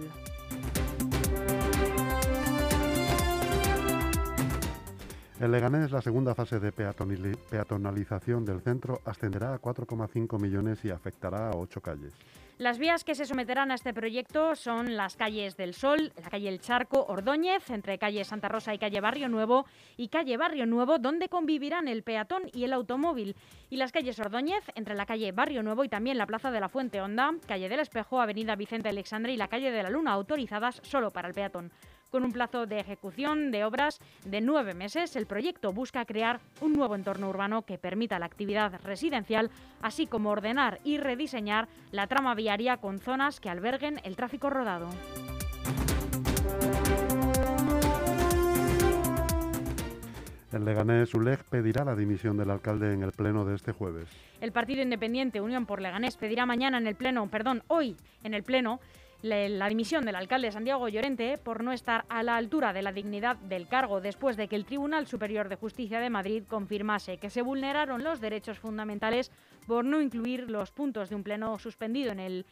En 5.41 5.51
Leganés, 5.51 5.89
la 5.89 6.03
segunda 6.03 6.35
fase 6.35 6.59
de 6.59 6.71
peatonalización 6.71 8.45
del 8.45 8.61
centro 8.61 9.01
ascenderá 9.05 9.55
a 9.55 9.59
4,5 9.59 10.39
millones 10.39 10.85
y 10.85 10.91
afectará 10.91 11.49
a 11.49 11.57
ocho 11.57 11.81
calles. 11.81 12.13
Las 12.59 12.77
vías 12.77 13.03
que 13.03 13.15
se 13.15 13.25
someterán 13.25 13.71
a 13.71 13.73
este 13.73 13.91
proyecto 13.91 14.55
son 14.55 14.95
las 14.95 15.15
calles 15.15 15.57
del 15.57 15.73
Sol, 15.73 16.13
la 16.21 16.29
calle 16.29 16.47
El 16.47 16.61
Charco, 16.61 17.07
Ordóñez, 17.07 17.71
entre 17.71 17.97
calle 17.97 18.23
Santa 18.23 18.49
Rosa 18.49 18.75
y 18.75 18.77
calle 18.77 19.01
Barrio 19.01 19.29
Nuevo, 19.29 19.65
y 19.97 20.09
calle 20.09 20.37
Barrio 20.37 20.67
Nuevo, 20.67 20.99
donde 20.99 21.27
convivirán 21.27 21.87
el 21.87 22.03
peatón 22.03 22.43
y 22.53 22.63
el 22.63 22.73
automóvil, 22.73 23.35
y 23.71 23.77
las 23.77 23.91
calles 23.91 24.19
Ordóñez, 24.19 24.63
entre 24.75 24.93
la 24.93 25.07
calle 25.07 25.31
Barrio 25.31 25.63
Nuevo 25.63 25.83
y 25.83 25.89
también 25.89 26.19
la 26.19 26.27
Plaza 26.27 26.51
de 26.51 26.59
la 26.59 26.69
Fuente 26.69 27.01
Honda, 27.01 27.33
calle 27.47 27.67
del 27.67 27.79
Espejo, 27.79 28.21
Avenida 28.21 28.55
Vicente 28.55 28.89
Alexandre 28.89 29.33
y 29.33 29.37
la 29.37 29.47
calle 29.47 29.71
de 29.71 29.81
la 29.81 29.89
Luna, 29.89 30.11
autorizadas 30.11 30.81
solo 30.83 31.09
para 31.09 31.29
el 31.29 31.33
peatón. 31.33 31.71
Con 32.11 32.25
un 32.25 32.33
plazo 32.33 32.65
de 32.65 32.77
ejecución 32.77 33.51
de 33.51 33.63
obras 33.63 34.01
de 34.25 34.41
nueve 34.41 34.73
meses, 34.73 35.15
el 35.15 35.25
proyecto 35.25 35.71
busca 35.71 36.03
crear 36.03 36.41
un 36.59 36.73
nuevo 36.73 36.95
entorno 36.95 37.29
urbano 37.29 37.61
que 37.61 37.77
permita 37.77 38.19
la 38.19 38.25
actividad 38.25 38.81
residencial, 38.83 39.49
así 39.81 40.07
como 40.07 40.29
ordenar 40.29 40.81
y 40.83 40.97
rediseñar 40.97 41.69
la 41.91 42.07
trama 42.07 42.35
viaria 42.35 42.75
con 42.75 42.99
zonas 42.99 43.39
que 43.39 43.49
alberguen 43.49 44.01
el 44.03 44.17
tráfico 44.17 44.49
rodado. 44.49 44.89
En 50.51 50.65
Leganés, 50.65 51.13
ULEG 51.13 51.45
pedirá 51.45 51.85
la 51.85 51.95
dimisión 51.95 52.35
del 52.35 52.51
alcalde 52.51 52.93
en 52.93 53.03
el 53.03 53.13
pleno 53.13 53.45
de 53.45 53.55
este 53.55 53.71
jueves. 53.71 54.09
El 54.41 54.51
Partido 54.51 54.81
Independiente 54.81 55.39
Unión 55.39 55.65
por 55.65 55.81
Leganés 55.81 56.17
pedirá 56.17 56.45
mañana 56.45 56.77
en 56.77 56.87
el 56.87 56.95
pleno, 56.95 57.25
perdón, 57.29 57.63
hoy 57.69 57.95
en 58.25 58.33
el 58.33 58.43
pleno, 58.43 58.81
la 59.21 59.69
dimisión 59.69 60.03
del 60.03 60.15
alcalde 60.15 60.51
Santiago 60.51 60.89
Llorente 60.89 61.37
por 61.37 61.63
no 61.63 61.71
estar 61.71 62.05
a 62.09 62.23
la 62.23 62.35
altura 62.35 62.73
de 62.73 62.81
la 62.81 62.91
dignidad 62.91 63.35
del 63.37 63.67
cargo 63.67 64.01
después 64.01 64.35
de 64.35 64.47
que 64.47 64.55
el 64.55 64.65
Tribunal 64.65 65.07
Superior 65.07 65.47
de 65.47 65.57
Justicia 65.57 65.99
de 65.99 66.09
Madrid 66.09 66.43
confirmase 66.47 67.17
que 67.17 67.29
se 67.29 67.41
vulneraron 67.41 68.03
los 68.03 68.19
derechos 68.19 68.57
fundamentales 68.57 69.31
por 69.67 69.85
no 69.85 70.01
incluir 70.01 70.49
los 70.49 70.71
puntos 70.71 71.09
de 71.09 71.15
un 71.15 71.23
pleno 71.23 71.59
suspendido 71.59 72.11
en 72.11 72.19
el 72.19 72.45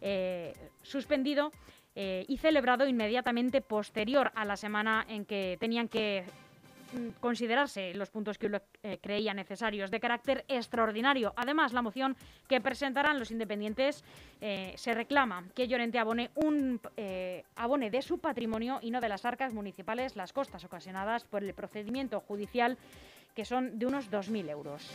eh, 0.00 0.52
suspendido 0.82 1.52
eh, 1.94 2.24
y 2.28 2.36
celebrado 2.36 2.86
inmediatamente 2.86 3.62
posterior 3.62 4.30
a 4.34 4.44
la 4.44 4.56
semana 4.56 5.06
en 5.08 5.24
que 5.24 5.56
tenían 5.58 5.88
que 5.88 6.24
considerarse 7.20 7.94
los 7.94 8.10
puntos 8.10 8.38
que 8.38 8.60
eh, 8.82 8.98
creía 9.00 9.34
necesarios 9.34 9.90
de 9.90 10.00
carácter 10.00 10.44
extraordinario. 10.48 11.32
Además, 11.36 11.72
la 11.72 11.82
moción 11.82 12.16
que 12.48 12.60
presentarán 12.60 13.18
los 13.18 13.30
independientes 13.30 14.04
eh, 14.40 14.72
se 14.76 14.94
reclama 14.94 15.44
que 15.54 15.68
Llorente 15.68 15.98
abone, 15.98 16.30
un, 16.34 16.80
eh, 16.96 17.44
abone 17.56 17.90
de 17.90 18.02
su 18.02 18.18
patrimonio 18.18 18.78
y 18.82 18.90
no 18.90 19.00
de 19.00 19.08
las 19.08 19.24
arcas 19.24 19.52
municipales 19.52 20.16
las 20.16 20.32
costas 20.32 20.64
ocasionadas 20.64 21.24
por 21.24 21.42
el 21.42 21.54
procedimiento 21.54 22.20
judicial, 22.20 22.78
que 23.34 23.44
son 23.44 23.78
de 23.78 23.86
unos 23.86 24.10
2.000 24.10 24.50
euros. 24.50 24.90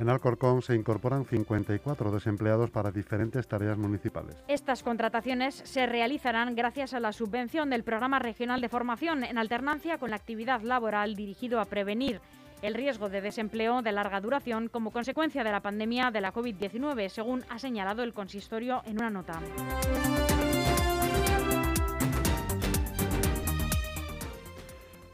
En 0.00 0.08
Alcorcón 0.08 0.62
se 0.62 0.74
incorporan 0.74 1.26
54 1.26 2.10
desempleados 2.10 2.70
para 2.70 2.90
diferentes 2.90 3.46
tareas 3.46 3.76
municipales. 3.76 4.34
Estas 4.48 4.82
contrataciones 4.82 5.56
se 5.56 5.84
realizarán 5.84 6.54
gracias 6.54 6.94
a 6.94 7.00
la 7.00 7.12
subvención 7.12 7.68
del 7.68 7.84
Programa 7.84 8.18
Regional 8.18 8.62
de 8.62 8.70
Formación 8.70 9.24
en 9.24 9.36
alternancia 9.36 9.98
con 9.98 10.08
la 10.08 10.16
actividad 10.16 10.62
laboral 10.62 11.16
dirigido 11.16 11.60
a 11.60 11.66
prevenir 11.66 12.22
el 12.62 12.72
riesgo 12.72 13.10
de 13.10 13.20
desempleo 13.20 13.82
de 13.82 13.92
larga 13.92 14.22
duración 14.22 14.68
como 14.68 14.90
consecuencia 14.90 15.44
de 15.44 15.50
la 15.50 15.60
pandemia 15.60 16.10
de 16.10 16.22
la 16.22 16.32
COVID-19, 16.32 17.10
según 17.10 17.44
ha 17.50 17.58
señalado 17.58 18.02
el 18.02 18.14
consistorio 18.14 18.82
en 18.86 18.96
una 18.96 19.10
nota. 19.10 19.38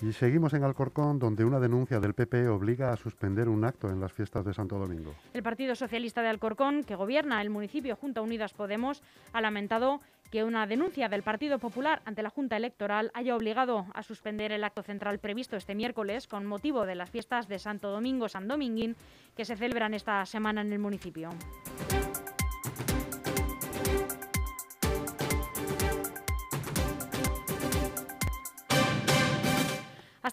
Y 0.03 0.13
seguimos 0.13 0.53
en 0.53 0.63
Alcorcón, 0.63 1.19
donde 1.19 1.45
una 1.45 1.59
denuncia 1.59 2.01
del 2.01 2.13
PP 2.13 2.49
obliga 2.49 2.93
a 2.93 2.97
suspender 2.97 3.49
un 3.49 3.65
acto 3.65 3.89
en 3.89 3.99
las 3.99 4.13
fiestas 4.13 4.45
de 4.45 4.53
Santo 4.53 4.79
Domingo. 4.79 5.15
El 5.33 5.43
Partido 5.43 5.75
Socialista 5.75 6.21
de 6.21 6.29
Alcorcón, 6.29 6.85
que 6.85 6.97
gobierna 6.97 7.41
el 7.41 7.49
municipio 7.49 7.97
junto 7.97 8.21
a 8.21 8.23
Unidas 8.23 8.53
Podemos, 8.53 9.03
ha 9.33 9.41
lamentado 9.41 10.01
que 10.31 10.45
una 10.45 10.67
denuncia 10.67 11.09
del 11.09 11.23
Partido 11.23 11.59
Popular 11.59 12.03
ante 12.05 12.23
la 12.23 12.31
Junta 12.31 12.57
Electoral 12.57 13.11
haya 13.15 13.37
obligado 13.37 13.87
a 13.95 14.03
suspender 14.03 14.53
el 14.53 14.65
acto 14.65 14.83
central 14.83 15.19
previsto 15.19 15.57
este 15.57 15.75
miércoles 15.75 16.27
con 16.27 16.45
motivo 16.45 16.85
de 16.85 16.95
las 16.95 17.11
fiestas 17.11 17.49
de 17.49 17.59
Santo 17.59 17.91
Domingo 17.91 18.29
San 18.29 18.49
Dominguín 18.49 18.97
que 19.35 19.45
se 19.45 19.57
celebran 19.57 19.95
esta 19.95 20.27
semana 20.27 20.61
en 20.61 20.73
el 20.73 20.79
municipio. 20.79 21.31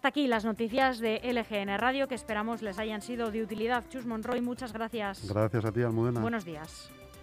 Aquí 0.04 0.28
las 0.28 0.44
noticias 0.44 1.00
de 1.00 1.22
LGN 1.24 1.78
Radio 1.78 2.08
que 2.08 2.16
esperamos 2.16 2.62
les 2.62 2.80
hayan 2.80 3.02
sido 3.02 3.32
de 3.32 3.44
utilidad. 3.44 3.84
Chus 3.90 4.06
Monroy, 4.06 4.42
muchas 4.42 4.74
gracias. 4.74 5.28
Gracias 5.28 5.66
a 5.66 5.72
ti, 5.72 5.82
Almudena. 5.82 6.20
Buenos 6.20 6.46
días. 6.46 6.90